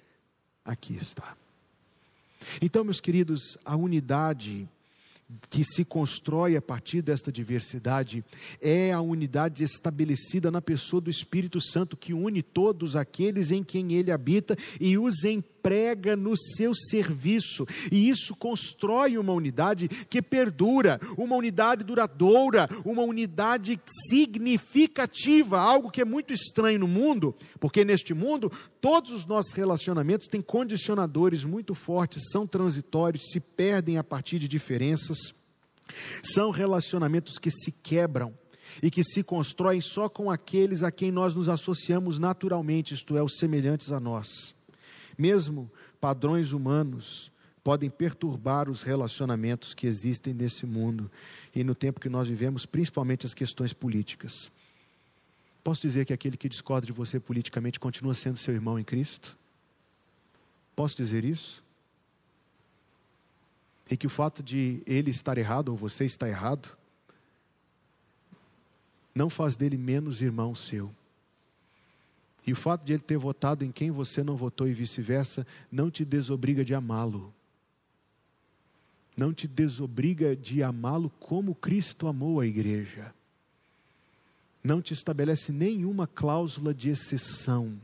aqui 0.63 0.95
está. 0.95 1.35
Então, 2.61 2.83
meus 2.83 2.99
queridos, 2.99 3.57
a 3.65 3.75
unidade 3.75 4.67
que 5.49 5.63
se 5.63 5.83
constrói 5.83 6.55
a 6.55 6.61
partir 6.61 7.01
desta 7.01 7.31
diversidade 7.31 8.23
é 8.61 8.91
a 8.91 9.01
unidade 9.01 9.63
estabelecida 9.63 10.51
na 10.51 10.61
pessoa 10.61 11.01
do 11.01 11.09
Espírito 11.09 11.59
Santo 11.61 11.97
que 11.97 12.13
une 12.13 12.41
todos 12.41 12.95
aqueles 12.95 13.51
em 13.51 13.63
quem 13.63 13.93
ele 13.93 14.11
habita 14.11 14.55
e 14.79 14.97
os 14.97 15.23
emprega 15.63 16.17
no 16.17 16.35
seu 16.35 16.75
serviço. 16.75 17.65
E 17.89 18.09
isso 18.09 18.35
constrói 18.35 19.17
uma 19.17 19.31
unidade 19.31 19.87
que 19.87 20.21
perdura, 20.21 20.99
uma 21.17 21.37
unidade 21.37 21.83
duradoura, 21.85 22.69
uma 22.83 23.01
unidade 23.03 23.79
significativa, 24.09 25.59
algo 25.59 25.89
que 25.89 26.01
é 26.01 26.05
muito 26.05 26.33
estranho 26.33 26.79
no 26.79 26.87
mundo, 26.87 27.33
porque 27.59 27.85
neste 27.85 28.13
mundo 28.13 28.51
todos 28.81 29.11
os 29.11 29.25
nossos 29.25 29.53
relacionamentos 29.53 30.27
têm 30.27 30.41
condicionadores 30.41 31.45
muito 31.45 31.73
fortes, 31.73 32.23
são 32.31 32.45
transitórios, 32.45 33.29
se 33.31 33.39
perdem 33.39 33.97
a 33.97 34.03
partir 34.03 34.39
de 34.39 34.47
diferenças. 34.47 35.17
São 36.23 36.49
relacionamentos 36.49 37.37
que 37.37 37.51
se 37.51 37.71
quebram 37.71 38.33
e 38.81 38.89
que 38.89 39.03
se 39.03 39.21
constroem 39.21 39.81
só 39.81 40.09
com 40.09 40.31
aqueles 40.31 40.81
a 40.81 40.91
quem 40.91 41.11
nós 41.11 41.35
nos 41.35 41.47
associamos 41.47 42.17
naturalmente, 42.17 42.93
isto 42.93 43.17
é, 43.17 43.21
os 43.21 43.37
semelhantes 43.37 43.91
a 43.91 43.99
nós. 43.99 44.55
Mesmo 45.17 45.69
padrões 45.99 46.51
humanos 46.51 47.31
podem 47.63 47.89
perturbar 47.89 48.69
os 48.69 48.81
relacionamentos 48.81 49.73
que 49.73 49.87
existem 49.87 50.33
nesse 50.33 50.65
mundo 50.65 51.09
e 51.55 51.63
no 51.63 51.73
tempo 51.73 51.99
que 51.99 52.09
nós 52.09 52.27
vivemos, 52.27 52.65
principalmente 52.65 53.25
as 53.25 53.33
questões 53.33 53.71
políticas. 53.71 54.51
Posso 55.63 55.81
dizer 55.81 56.05
que 56.05 56.11
aquele 56.11 56.35
que 56.35 56.49
discorda 56.49 56.85
de 56.85 56.91
você 56.91 57.19
politicamente 57.19 57.79
continua 57.79 58.13
sendo 58.13 58.37
seu 58.37 58.53
irmão 58.53 58.77
em 58.77 58.83
Cristo? 58.83 59.37
Posso 60.75 60.97
dizer 60.97 61.23
isso? 61.23 61.63
E 63.89 63.95
que 63.95 64.07
o 64.07 64.09
fato 64.09 64.43
de 64.43 64.83
ele 64.85 65.11
estar 65.11 65.37
errado 65.37 65.69
ou 65.69 65.77
você 65.77 66.03
estar 66.03 66.27
errado 66.27 66.69
não 69.15 69.29
faz 69.29 69.55
dele 69.55 69.77
menos 69.77 70.21
irmão 70.21 70.53
seu. 70.53 70.93
E 72.45 72.51
o 72.51 72.55
fato 72.55 72.83
de 72.83 72.93
ele 72.93 73.01
ter 73.01 73.17
votado 73.17 73.63
em 73.63 73.71
quem 73.71 73.89
você 73.89 74.23
não 74.23 74.35
votou 74.35 74.67
e 74.67 74.73
vice-versa, 74.73 75.47
não 75.71 75.89
te 75.89 76.03
desobriga 76.03 76.63
de 76.65 76.73
amá-lo. 76.73 77.33
Não 79.15 79.33
te 79.33 79.47
desobriga 79.47 80.35
de 80.35 80.61
amá-lo 80.61 81.09
como 81.19 81.55
Cristo 81.55 82.07
amou 82.07 82.39
a 82.39 82.45
igreja. 82.45 83.13
Não 84.63 84.81
te 84.81 84.93
estabelece 84.93 85.51
nenhuma 85.51 86.07
cláusula 86.07 86.73
de 86.73 86.89
exceção 86.89 87.79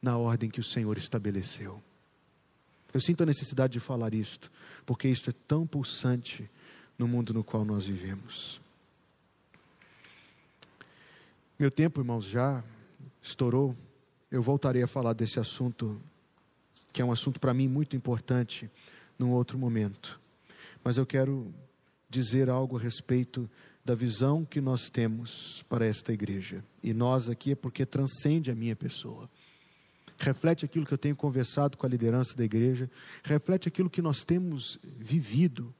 na 0.00 0.16
ordem 0.16 0.50
que 0.50 0.60
o 0.60 0.64
Senhor 0.64 0.96
estabeleceu. 0.96 1.82
Eu 2.92 3.00
sinto 3.00 3.22
a 3.22 3.26
necessidade 3.26 3.74
de 3.74 3.80
falar 3.80 4.14
isto, 4.14 4.50
porque 4.86 5.08
isto 5.08 5.30
é 5.30 5.34
tão 5.46 5.66
pulsante 5.66 6.48
no 6.98 7.06
mundo 7.06 7.34
no 7.34 7.44
qual 7.44 7.64
nós 7.64 7.86
vivemos. 7.86 8.60
Meu 11.58 11.70
tempo, 11.70 12.00
irmãos, 12.00 12.24
já 12.24 12.62
estourou. 13.22 13.76
Eu 14.30 14.42
voltarei 14.42 14.82
a 14.82 14.86
falar 14.86 15.14
desse 15.14 15.40
assunto, 15.40 16.00
que 16.92 17.00
é 17.00 17.04
um 17.04 17.12
assunto 17.12 17.40
para 17.40 17.54
mim 17.54 17.66
muito 17.66 17.96
importante, 17.96 18.70
num 19.18 19.32
outro 19.32 19.58
momento. 19.58 20.20
Mas 20.84 20.96
eu 20.96 21.06
quero 21.06 21.52
dizer 22.10 22.50
algo 22.50 22.76
a 22.76 22.80
respeito 22.80 23.48
da 23.84 23.94
visão 23.94 24.44
que 24.44 24.60
nós 24.60 24.90
temos 24.90 25.64
para 25.66 25.86
esta 25.86 26.12
igreja. 26.12 26.62
E 26.82 26.92
nós 26.92 27.26
aqui 27.28 27.52
é 27.52 27.54
porque 27.54 27.86
transcende 27.86 28.50
a 28.50 28.54
minha 28.54 28.76
pessoa. 28.76 29.30
Reflete 30.18 30.64
aquilo 30.64 30.84
que 30.84 30.92
eu 30.92 30.98
tenho 30.98 31.16
conversado 31.16 31.78
com 31.78 31.86
a 31.86 31.88
liderança 31.88 32.34
da 32.36 32.44
igreja, 32.44 32.90
reflete 33.22 33.68
aquilo 33.68 33.88
que 33.88 34.02
nós 34.02 34.24
temos 34.24 34.78
vivido, 34.98 35.72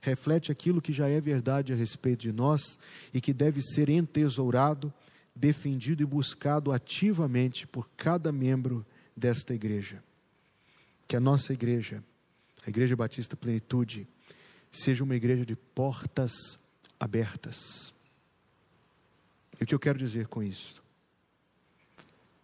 reflete 0.00 0.50
aquilo 0.50 0.82
que 0.82 0.92
já 0.92 1.08
é 1.08 1.20
verdade 1.20 1.72
a 1.72 1.76
respeito 1.76 2.22
de 2.22 2.32
nós 2.32 2.78
e 3.14 3.20
que 3.20 3.32
deve 3.32 3.62
ser 3.62 3.88
entesourado 3.88 4.92
defendido 5.34 6.02
e 6.02 6.06
buscado 6.06 6.72
ativamente 6.72 7.66
por 7.66 7.88
cada 7.96 8.30
membro 8.30 8.84
desta 9.16 9.54
igreja. 9.54 10.02
Que 11.06 11.16
a 11.16 11.20
nossa 11.20 11.52
igreja, 11.52 12.02
a 12.66 12.70
Igreja 12.70 12.96
Batista 12.96 13.36
Plenitude, 13.36 14.06
seja 14.70 15.04
uma 15.04 15.16
igreja 15.16 15.44
de 15.44 15.56
portas 15.56 16.32
abertas. 16.98 17.92
E 19.60 19.64
o 19.64 19.66
que 19.66 19.74
eu 19.74 19.78
quero 19.78 19.98
dizer 19.98 20.26
com 20.28 20.42
isso? 20.42 20.82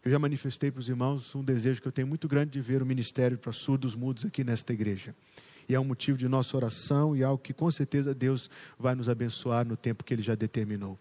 Eu 0.05 0.11
já 0.11 0.18
manifestei 0.18 0.70
para 0.70 0.80
os 0.80 0.89
irmãos 0.89 1.34
um 1.34 1.43
desejo 1.43 1.82
que 1.82 1.89
eu 1.89 1.93
tenho 1.93 2.07
muito 2.07 2.28
grande 2.28 2.53
de 2.53 2.61
ver 2.61 2.82
o 2.82 2.86
ministério 2.86 3.36
para 3.36 3.53
surdos 3.53 3.95
mudos 3.95 4.24
aqui 4.24 4.45
nesta 4.45 4.72
igreja. 4.72 5.14
E 5.68 5.74
é 5.74 5.80
um 5.80 5.84
motivo 5.84 6.16
de 6.16 6.26
nossa 6.28 6.57
oração 6.57 7.14
e 7.14 7.22
algo 7.22 7.43
que 7.43 7.53
com 7.53 7.70
certeza 7.70 8.14
Deus 8.14 8.49
vai 8.78 8.95
nos 8.95 9.09
abençoar 9.09 9.66
no 9.66 9.76
tempo 9.76 10.03
que 10.03 10.14
Ele 10.14 10.22
já 10.22 10.34
determinou. 10.34 10.99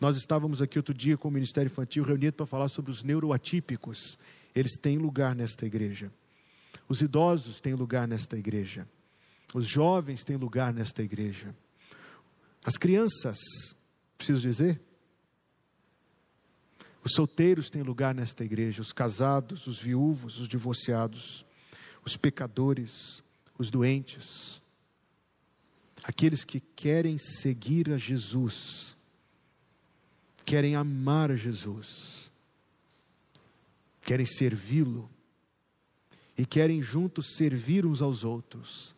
Nós 0.00 0.16
estávamos 0.16 0.62
aqui 0.62 0.78
outro 0.78 0.94
dia 0.94 1.16
com 1.16 1.28
o 1.28 1.30
Ministério 1.30 1.70
Infantil 1.70 2.04
reunido 2.04 2.36
para 2.36 2.46
falar 2.46 2.68
sobre 2.68 2.90
os 2.90 3.02
neuroatípicos. 3.02 4.18
Eles 4.54 4.76
têm 4.78 4.98
lugar 4.98 5.34
nesta 5.34 5.66
igreja. 5.66 6.12
Os 6.88 7.00
idosos 7.00 7.60
têm 7.60 7.74
lugar 7.74 8.06
nesta 8.06 8.36
igreja. 8.36 8.86
Os 9.52 9.66
jovens 9.66 10.24
têm 10.24 10.36
lugar 10.36 10.72
nesta 10.72 11.02
igreja. 11.02 11.54
As 12.64 12.76
crianças, 12.76 13.38
preciso 14.16 14.40
dizer, 14.40 14.80
os 17.04 17.12
solteiros 17.12 17.68
têm 17.68 17.82
lugar 17.82 18.14
nesta 18.14 18.44
igreja, 18.44 18.80
os 18.80 18.92
casados, 18.92 19.66
os 19.66 19.78
viúvos, 19.78 20.38
os 20.38 20.48
divorciados, 20.48 21.44
os 22.04 22.16
pecadores, 22.16 23.22
os 23.58 23.70
doentes, 23.70 24.62
aqueles 26.02 26.44
que 26.44 26.60
querem 26.60 27.18
seguir 27.18 27.90
a 27.92 27.98
Jesus 27.98 28.93
querem 30.44 30.76
amar 30.76 31.34
Jesus, 31.36 32.30
querem 34.02 34.26
servi-lo 34.26 35.08
e 36.36 36.44
querem 36.44 36.82
juntos 36.82 37.34
servir 37.36 37.86
uns 37.86 38.02
aos 38.02 38.24
outros, 38.24 38.94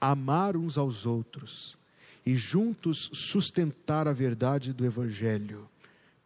amar 0.00 0.56
uns 0.56 0.78
aos 0.78 1.04
outros 1.04 1.76
e 2.24 2.36
juntos 2.36 3.10
sustentar 3.12 4.08
a 4.08 4.12
verdade 4.12 4.72
do 4.72 4.84
Evangelho. 4.84 5.68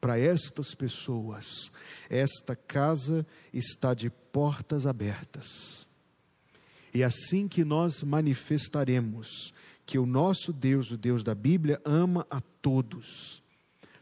Para 0.01 0.19
estas 0.19 0.75
pessoas, 0.75 1.71
esta 2.11 2.55
casa 2.55 3.27
está 3.53 3.95
de 3.95 4.11
portas 4.11 4.87
abertas. 4.87 5.87
E 6.93 7.03
assim 7.03 7.49
que 7.49 7.65
nós 7.65 8.03
manifestaremos 8.03 9.53
que 9.87 9.99
o 9.99 10.05
nosso 10.05 10.53
Deus, 10.53 10.91
o 10.91 10.99
Deus 10.99 11.25
da 11.25 11.35
Bíblia, 11.35 11.81
ama 11.85 12.27
a 12.31 12.41
todos 12.41 13.43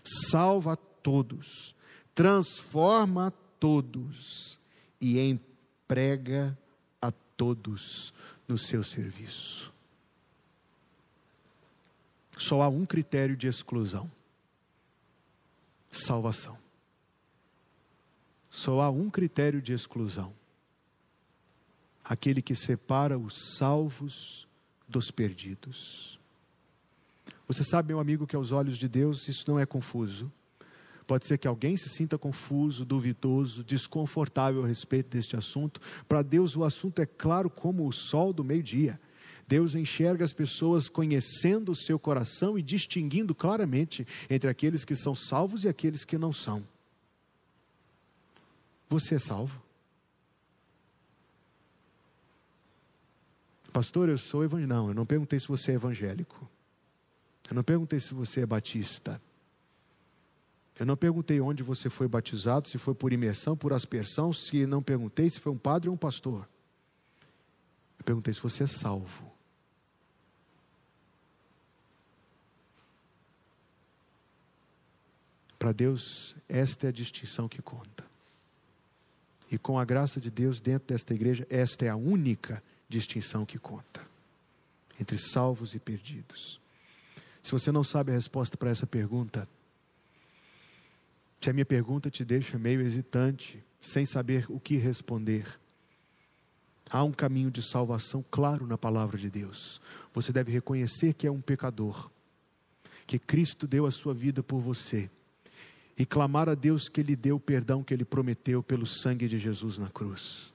salva 0.05 0.76
todos, 0.76 1.74
transforma 2.14 3.32
todos 3.59 4.59
e 5.00 5.18
emprega 5.20 6.57
a 7.00 7.11
todos 7.36 8.12
no 8.46 8.59
seu 8.59 8.82
serviço. 8.84 9.72
Só 12.36 12.62
há 12.62 12.68
um 12.68 12.84
critério 12.84 13.36
de 13.36 13.46
exclusão: 13.46 14.11
salvação. 15.90 16.59
Só 18.50 18.80
há 18.80 18.90
um 18.90 19.09
critério 19.09 19.62
de 19.62 19.72
exclusão: 19.72 20.34
aquele 22.05 22.42
que 22.42 22.55
separa 22.55 23.18
os 23.18 23.57
salvos 23.57 24.46
dos 24.88 25.11
perdidos. 25.11 26.18
Você 27.46 27.64
sabe, 27.64 27.88
meu 27.88 28.00
amigo, 28.00 28.26
que 28.26 28.36
aos 28.36 28.50
olhos 28.50 28.78
de 28.78 28.88
Deus 28.88 29.28
isso 29.28 29.44
não 29.46 29.58
é 29.58 29.66
confuso. 29.66 30.30
Pode 31.06 31.26
ser 31.26 31.36
que 31.38 31.48
alguém 31.48 31.76
se 31.76 31.88
sinta 31.88 32.16
confuso, 32.16 32.84
duvidoso, 32.84 33.64
desconfortável 33.64 34.64
a 34.64 34.66
respeito 34.66 35.10
deste 35.10 35.36
assunto. 35.36 35.80
Para 36.08 36.22
Deus, 36.22 36.56
o 36.56 36.64
assunto 36.64 37.02
é 37.02 37.06
claro 37.06 37.50
como 37.50 37.86
o 37.86 37.92
sol 37.92 38.32
do 38.32 38.44
meio-dia. 38.44 39.00
Deus 39.46 39.74
enxerga 39.74 40.24
as 40.24 40.32
pessoas 40.32 40.88
conhecendo 40.88 41.72
o 41.72 41.76
seu 41.76 41.98
coração 41.98 42.58
e 42.58 42.62
distinguindo 42.62 43.34
claramente 43.34 44.06
entre 44.30 44.48
aqueles 44.48 44.84
que 44.84 44.96
são 44.96 45.14
salvos 45.14 45.64
e 45.64 45.68
aqueles 45.68 46.04
que 46.04 46.16
não 46.16 46.32
são. 46.32 46.66
Você 48.88 49.16
é 49.16 49.18
salvo? 49.18 49.60
Pastor, 53.72 54.08
eu 54.08 54.18
sou 54.18 54.44
evangélico. 54.44 54.74
Não, 54.74 54.88
eu 54.88 54.94
não 54.94 55.06
perguntei 55.06 55.40
se 55.40 55.48
você 55.48 55.72
é 55.72 55.74
evangélico. 55.74 56.48
Eu 57.49 57.55
não 57.55 57.62
perguntei 57.62 58.01
se 58.01 58.14
você 58.14 58.40
é 58.40 58.47
batista. 58.47 59.20
Eu 60.78 60.86
não 60.86 60.97
perguntei 60.97 61.40
onde 61.40 61.62
você 61.62 61.90
foi 61.90 62.09
batizado, 62.09 62.68
se 62.68 62.78
foi 62.78 62.95
por 62.95 63.12
imersão, 63.12 63.57
por 63.57 63.72
aspersão, 63.72 64.32
se 64.32 64.66
não 64.66 64.82
perguntei 64.82 65.28
se 65.28 65.38
foi 65.38 65.53
um 65.53 65.59
padre 65.59 65.88
ou 65.88 65.95
um 65.95 65.99
pastor. 65.99 66.49
Eu 67.99 68.05
perguntei 68.05 68.32
se 68.32 68.40
você 68.40 68.64
é 68.64 68.66
salvo. 68.66 69.30
Para 75.59 75.72
Deus, 75.72 76.34
esta 76.49 76.86
é 76.86 76.88
a 76.88 76.93
distinção 76.93 77.49
que 77.49 77.62
conta. 77.62 78.05
E 79.49 79.59
com 79.59 79.78
a 79.78 79.84
graça 79.84 80.18
de 80.20 80.30
Deus 80.30 80.59
dentro 80.59 80.88
desta 80.88 81.14
igreja, 81.14 81.47
esta 81.51 81.84
é 81.84 81.88
a 81.88 81.95
única 81.97 82.62
distinção 82.88 83.45
que 83.45 83.59
conta 83.59 84.01
entre 84.99 85.18
salvos 85.18 85.74
e 85.74 85.78
perdidos. 85.78 86.61
Se 87.43 87.51
você 87.51 87.72
não 87.72 87.82
sabe 87.82 88.12
a 88.12 88.14
resposta 88.14 88.57
para 88.57 88.70
essa 88.70 88.86
pergunta, 88.86 89.49
se 91.40 91.51
a 91.51 91.53
minha 91.53 91.66
pergunta 91.66 92.09
te 92.09 92.24
deixa 92.24 92.57
meio 92.57 92.80
hesitante, 92.80 93.62
sem 93.80 94.07
saber 94.07 94.47
o 94.49 94.61
que 94.61 94.76
responder, 94.76 95.59
há 96.88 97.03
um 97.03 97.11
caminho 97.11 97.51
de 97.51 97.61
salvação 97.61 98.24
claro 98.30 98.64
na 98.64 98.78
palavra 98.78 99.18
de 99.18 99.28
Deus. 99.28 99.80
Você 100.14 100.32
deve 100.32 100.53
reconhecer 100.53 101.14
que 101.14 101.26
é 101.26 101.30
um 101.30 101.40
pecador, 101.40 102.11
que 103.07 103.18
Cristo 103.18 103.66
deu 103.66 103.86
a 103.86 103.90
sua 103.90 104.14
vida 104.14 104.40
por 104.40 104.61
você 104.61 105.11
e 105.99 106.07
clamar 106.07 106.49
a 106.49 106.55
Deus 106.55 106.88
que 106.88 107.01
Ele 107.01 107.16
dê 107.16 107.32
o 107.32 107.40
perdão 107.40 107.82
que 107.82 107.93
Ele 107.93 108.05
prometeu 108.05 108.62
pelo 108.62 108.86
sangue 108.86 109.26
de 109.26 109.36
Jesus 109.36 109.78
na 109.78 109.88
cruz. 109.88 110.53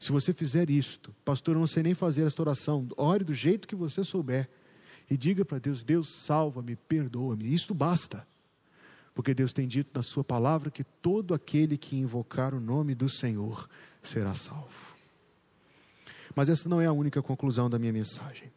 Se 0.00 0.12
você 0.12 0.32
fizer 0.32 0.70
isto, 0.70 1.14
pastor, 1.24 1.56
eu 1.56 1.60
não 1.60 1.66
sei 1.66 1.82
nem 1.82 1.94
fazer 1.94 2.26
esta 2.26 2.40
oração, 2.40 2.88
ore 2.96 3.24
do 3.24 3.34
jeito 3.34 3.68
que 3.68 3.74
você 3.74 4.02
souber 4.02 4.48
e 5.10 5.16
diga 5.16 5.44
para 5.44 5.58
Deus: 5.58 5.82
Deus, 5.82 6.08
salva-me, 6.08 6.76
perdoa-me. 6.76 7.52
Isto 7.52 7.74
basta. 7.74 8.26
Porque 9.14 9.34
Deus 9.34 9.52
tem 9.52 9.66
dito 9.66 9.90
na 9.94 10.02
Sua 10.02 10.22
palavra 10.22 10.70
que 10.70 10.84
todo 10.84 11.34
aquele 11.34 11.76
que 11.76 11.96
invocar 11.96 12.54
o 12.54 12.60
nome 12.60 12.94
do 12.94 13.08
Senhor 13.08 13.68
será 14.02 14.34
salvo. 14.34 14.96
Mas 16.36 16.48
essa 16.48 16.68
não 16.68 16.80
é 16.80 16.86
a 16.86 16.92
única 16.92 17.20
conclusão 17.20 17.68
da 17.68 17.78
minha 17.78 17.92
mensagem. 17.92 18.52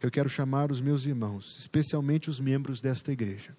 Eu 0.00 0.10
quero 0.10 0.28
chamar 0.28 0.70
os 0.70 0.80
meus 0.80 1.04
irmãos, 1.04 1.56
especialmente 1.58 2.30
os 2.30 2.38
membros 2.38 2.80
desta 2.80 3.10
igreja, 3.10 3.54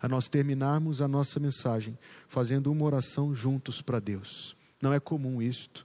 a 0.00 0.08
nós 0.08 0.28
terminarmos 0.28 1.02
a 1.02 1.08
nossa 1.08 1.40
mensagem 1.40 1.98
fazendo 2.28 2.70
uma 2.70 2.84
oração 2.84 3.34
juntos 3.34 3.82
para 3.82 3.98
Deus. 3.98 4.56
Não 4.80 4.92
é 4.92 5.00
comum 5.00 5.42
isto, 5.42 5.84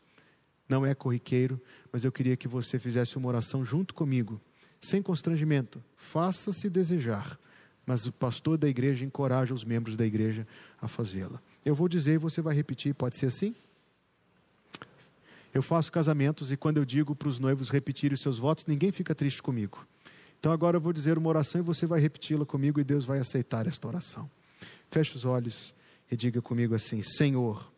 não 0.70 0.86
é 0.86 0.94
corriqueiro, 0.94 1.60
mas 1.92 2.06
eu 2.06 2.12
queria 2.12 2.38
que 2.38 2.48
você 2.48 2.78
fizesse 2.78 3.18
uma 3.18 3.28
oração 3.28 3.66
junto 3.66 3.94
comigo 3.94 4.40
sem 4.82 5.02
constrangimento, 5.02 5.82
faça-se 5.96 6.70
desejar, 6.70 7.40
mas 7.86 8.06
o 8.06 8.12
pastor 8.12 8.58
da 8.58 8.68
igreja 8.68 9.06
encoraja 9.06 9.54
os 9.54 9.64
membros 9.64 9.96
da 9.96 10.06
igreja 10.06 10.48
a 10.82 10.88
fazê-la. 10.88 11.40
Eu 11.64 11.76
vou 11.76 11.88
dizer 11.88 12.14
e 12.14 12.18
você 12.18 12.42
vai 12.42 12.56
repetir, 12.56 12.94
pode 12.96 13.18
ser 13.18 13.28
assim? 13.28 13.56
Eu 15.54 15.62
faço 15.62 15.92
casamentos 15.92 16.52
e 16.52 16.58
quando 16.58 16.78
eu 16.78 16.86
digo 16.86 17.14
para 17.14 17.28
os 17.28 17.38
noivos 17.38 17.70
repetirem 17.70 18.16
os 18.16 18.22
seus 18.22 18.40
votos, 18.40 18.66
ninguém 18.66 18.92
fica 18.92 19.14
triste 19.14 19.42
comigo. 19.44 19.86
Então 20.40 20.52
agora 20.52 20.78
eu 20.78 20.82
vou 20.82 20.92
dizer 20.92 21.18
uma 21.18 21.30
oração 21.30 21.62
e 21.62 21.64
você 21.64 21.86
vai 21.86 22.00
repeti-la 22.00 22.46
comigo 22.46 22.80
e 22.80 22.84
Deus 22.84 23.06
vai 23.06 23.20
aceitar 23.20 23.68
esta 23.68 23.88
oração. 23.88 24.30
Feche 24.90 25.16
os 25.16 25.26
olhos 25.26 25.74
e 26.10 26.16
diga 26.18 26.42
comigo 26.42 26.74
assim: 26.74 27.04
Senhor, 27.04 27.72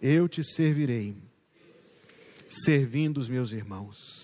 eu 0.00 0.28
te 0.28 0.44
servirei, 0.44 1.16
servindo 2.48 3.18
os 3.18 3.28
meus 3.28 3.50
irmãos. 3.50 4.23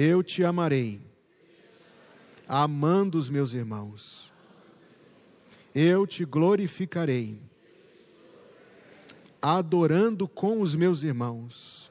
Eu 0.00 0.22
te 0.22 0.44
amarei, 0.44 1.00
amando 2.46 3.18
os 3.18 3.28
meus 3.28 3.52
irmãos. 3.52 4.32
Eu 5.74 6.06
te 6.06 6.24
glorificarei, 6.24 7.42
adorando 9.42 10.28
com 10.28 10.60
os 10.60 10.76
meus 10.76 11.02
irmãos. 11.02 11.90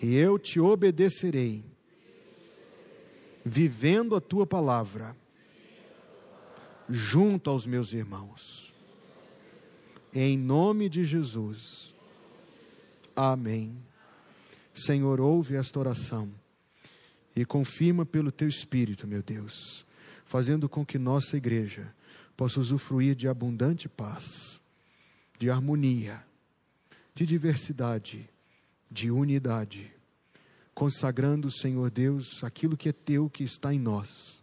E 0.00 0.14
eu 0.14 0.38
te 0.38 0.60
obedecerei, 0.60 1.64
vivendo 3.44 4.14
a 4.14 4.20
tua 4.20 4.46
palavra 4.46 5.16
junto 6.88 7.50
aos 7.50 7.66
meus 7.66 7.92
irmãos. 7.92 8.72
Em 10.14 10.38
nome 10.38 10.88
de 10.88 11.04
Jesus. 11.04 11.92
Amém. 13.16 13.87
Senhor, 14.78 15.20
ouve 15.20 15.56
esta 15.56 15.78
oração 15.78 16.32
e 17.34 17.44
confirma 17.44 18.04
pelo 18.04 18.32
teu 18.32 18.48
Espírito, 18.48 19.06
meu 19.06 19.22
Deus, 19.22 19.84
fazendo 20.24 20.68
com 20.68 20.84
que 20.84 20.98
nossa 20.98 21.36
igreja 21.36 21.92
possa 22.36 22.60
usufruir 22.60 23.14
de 23.14 23.28
abundante 23.28 23.88
paz, 23.88 24.60
de 25.38 25.50
harmonia, 25.50 26.22
de 27.14 27.26
diversidade, 27.26 28.28
de 28.90 29.10
unidade, 29.10 29.92
consagrando, 30.74 31.50
Senhor 31.50 31.90
Deus, 31.90 32.42
aquilo 32.42 32.76
que 32.76 32.88
é 32.88 32.92
teu 32.92 33.28
que 33.28 33.44
está 33.44 33.74
em 33.74 33.78
nós 33.78 34.38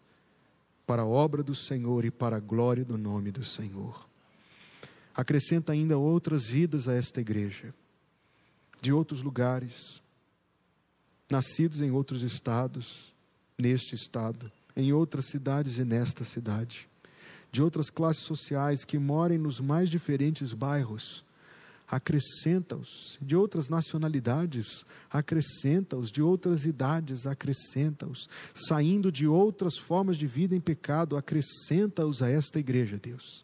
para 0.86 1.02
a 1.02 1.06
obra 1.06 1.42
do 1.42 1.56
Senhor 1.56 2.06
e 2.06 2.12
para 2.12 2.38
a 2.38 2.40
glória 2.40 2.86
do 2.86 2.98
nome 2.98 3.32
do 3.32 3.44
Senhor. 3.44 4.08
Acrescenta 5.14 5.72
ainda 5.72 5.98
outras 5.98 6.46
vidas 6.46 6.88
a 6.88 6.94
esta 6.94 7.22
igreja, 7.22 7.74
de 8.82 8.92
outros 8.92 9.22
lugares, 9.22 10.02
nascidos 11.30 11.82
em 11.82 11.92
outros 11.92 12.22
estados, 12.22 13.14
neste 13.58 13.96
estado, 13.96 14.52
em 14.76 14.92
outras 14.92 15.26
cidades 15.28 15.78
e 15.78 15.86
nesta 15.86 16.24
cidade, 16.24 16.88
de 17.52 17.62
outras 17.62 17.90
classes 17.90 18.24
sociais 18.24 18.84
que 18.84 18.98
morem 18.98 19.38
nos 19.38 19.60
mais 19.60 19.90
diferentes 19.90 20.54
bairros, 20.54 21.24
acrescenta-os, 21.88 23.18
de 23.22 23.36
outras 23.36 23.70
nacionalidades, 23.70 24.86
acrescenta-os, 25.10 26.12
de 26.12 26.22
outras 26.22 26.66
idades, 26.66 27.26
acrescenta-os, 27.26 28.28
saindo 28.54 29.12
de 29.12 29.28
outras 29.28 29.78
formas 29.78 30.18
de 30.18 30.28
vida 30.28 30.56
em 30.56 30.60
pecado, 30.60 31.16
acrescenta-os 31.16 32.22
a 32.22 32.30
esta 32.30 32.60
igreja, 32.60 32.98
Deus, 32.98 33.44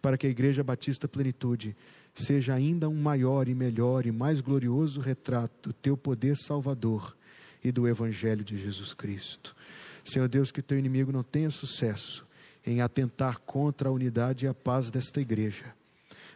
para 0.00 0.18
que 0.18 0.26
a 0.26 0.30
Igreja 0.30 0.64
Batista 0.64 1.06
Plenitude 1.06 1.76
seja 2.14 2.54
ainda 2.54 2.88
um 2.88 2.94
maior 2.94 3.48
e 3.48 3.54
melhor 3.54 4.06
e 4.06 4.12
mais 4.12 4.40
glorioso 4.40 5.00
retrato 5.00 5.68
do 5.68 5.72
teu 5.72 5.96
poder 5.96 6.36
salvador 6.36 7.16
e 7.62 7.72
do 7.72 7.88
Evangelho 7.88 8.44
de 8.44 8.56
Jesus 8.56 8.92
Cristo. 8.92 9.54
Senhor 10.04 10.28
Deus, 10.28 10.50
que 10.50 10.62
teu 10.62 10.78
inimigo 10.78 11.10
não 11.10 11.22
tenha 11.22 11.50
sucesso 11.50 12.26
em 12.66 12.80
atentar 12.80 13.38
contra 13.40 13.88
a 13.88 13.92
unidade 13.92 14.44
e 14.44 14.48
a 14.48 14.54
paz 14.54 14.90
desta 14.90 15.20
igreja 15.20 15.74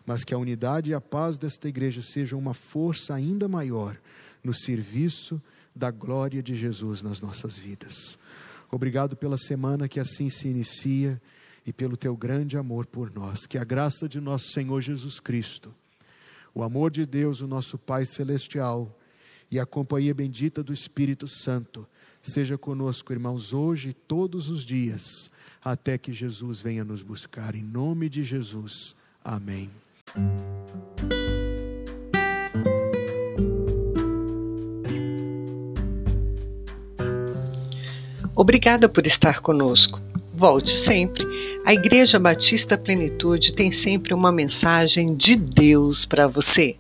mas 0.09 0.25
que 0.25 0.33
a 0.33 0.39
unidade 0.39 0.89
e 0.89 0.95
a 0.95 1.03
paz 1.03 1.37
desta 1.37 1.69
igreja 1.69 2.01
sejam 2.01 2.39
uma 2.39 2.55
força 2.55 3.13
ainda 3.13 3.47
maior 3.47 3.95
no 4.43 4.55
serviço 4.55 5.39
da 5.77 5.91
glória 5.91 6.43
de 6.43 6.57
Jesus 6.57 7.03
nas 7.03 7.21
nossas 7.21 7.59
vidas. 7.59 8.19
Obrigado 8.71 9.15
pela 9.15 9.37
semana 9.37 9.87
que 9.87 10.01
assim 10.01 10.31
se 10.31 10.49
inicia 10.49 11.21
e 11.69 11.73
pelo 11.73 11.99
teu 11.99 12.17
grande 12.17 12.57
amor 12.57 12.87
por 12.87 13.15
nós. 13.15 13.45
Que 13.45 13.59
a 13.59 13.65
graça 13.65 14.09
de 14.09 14.23
nosso 14.23 14.53
Senhor 14.53 14.81
Jesus 14.81 15.21
Cristo, 15.21 15.71
o 16.55 16.63
amor 16.63 16.91
de 16.91 17.05
Deus, 17.05 17.43
o 17.43 17.47
nosso 17.47 17.77
Pai 17.77 18.07
Celestial, 18.07 18.99
e 19.51 19.61
a 19.61 19.67
companhia 19.67 20.15
bendita 20.15 20.63
do 20.63 20.73
Espírito 20.73 21.29
Santo 21.29 21.87
seja 22.23 22.57
conosco, 22.57 23.13
irmãos, 23.13 23.53
hoje 23.53 23.91
e 23.91 23.93
todos 23.93 24.49
os 24.49 24.65
dias, 24.65 25.31
até 25.63 25.99
que 25.99 26.11
Jesus 26.11 26.63
venha 26.63 26.85
nos 26.85 27.03
buscar. 27.03 27.55
Em 27.55 27.63
nome 27.63 28.09
de 28.09 28.23
Jesus. 28.23 28.97
Amém. 29.23 29.71
Obrigada 38.35 38.89
por 38.89 39.07
estar 39.07 39.41
conosco. 39.41 40.08
Volte 40.39 40.71
sempre. 40.71 41.27
A 41.65 41.75
Igreja 41.75 42.17
Batista 42.17 42.79
Plenitude 42.79 43.53
tem 43.53 43.73
sempre 43.73 44.15
uma 44.15 44.31
mensagem 44.31 45.17
de 45.17 45.35
Deus 45.35 46.07
para 46.07 46.29
você. 46.29 46.77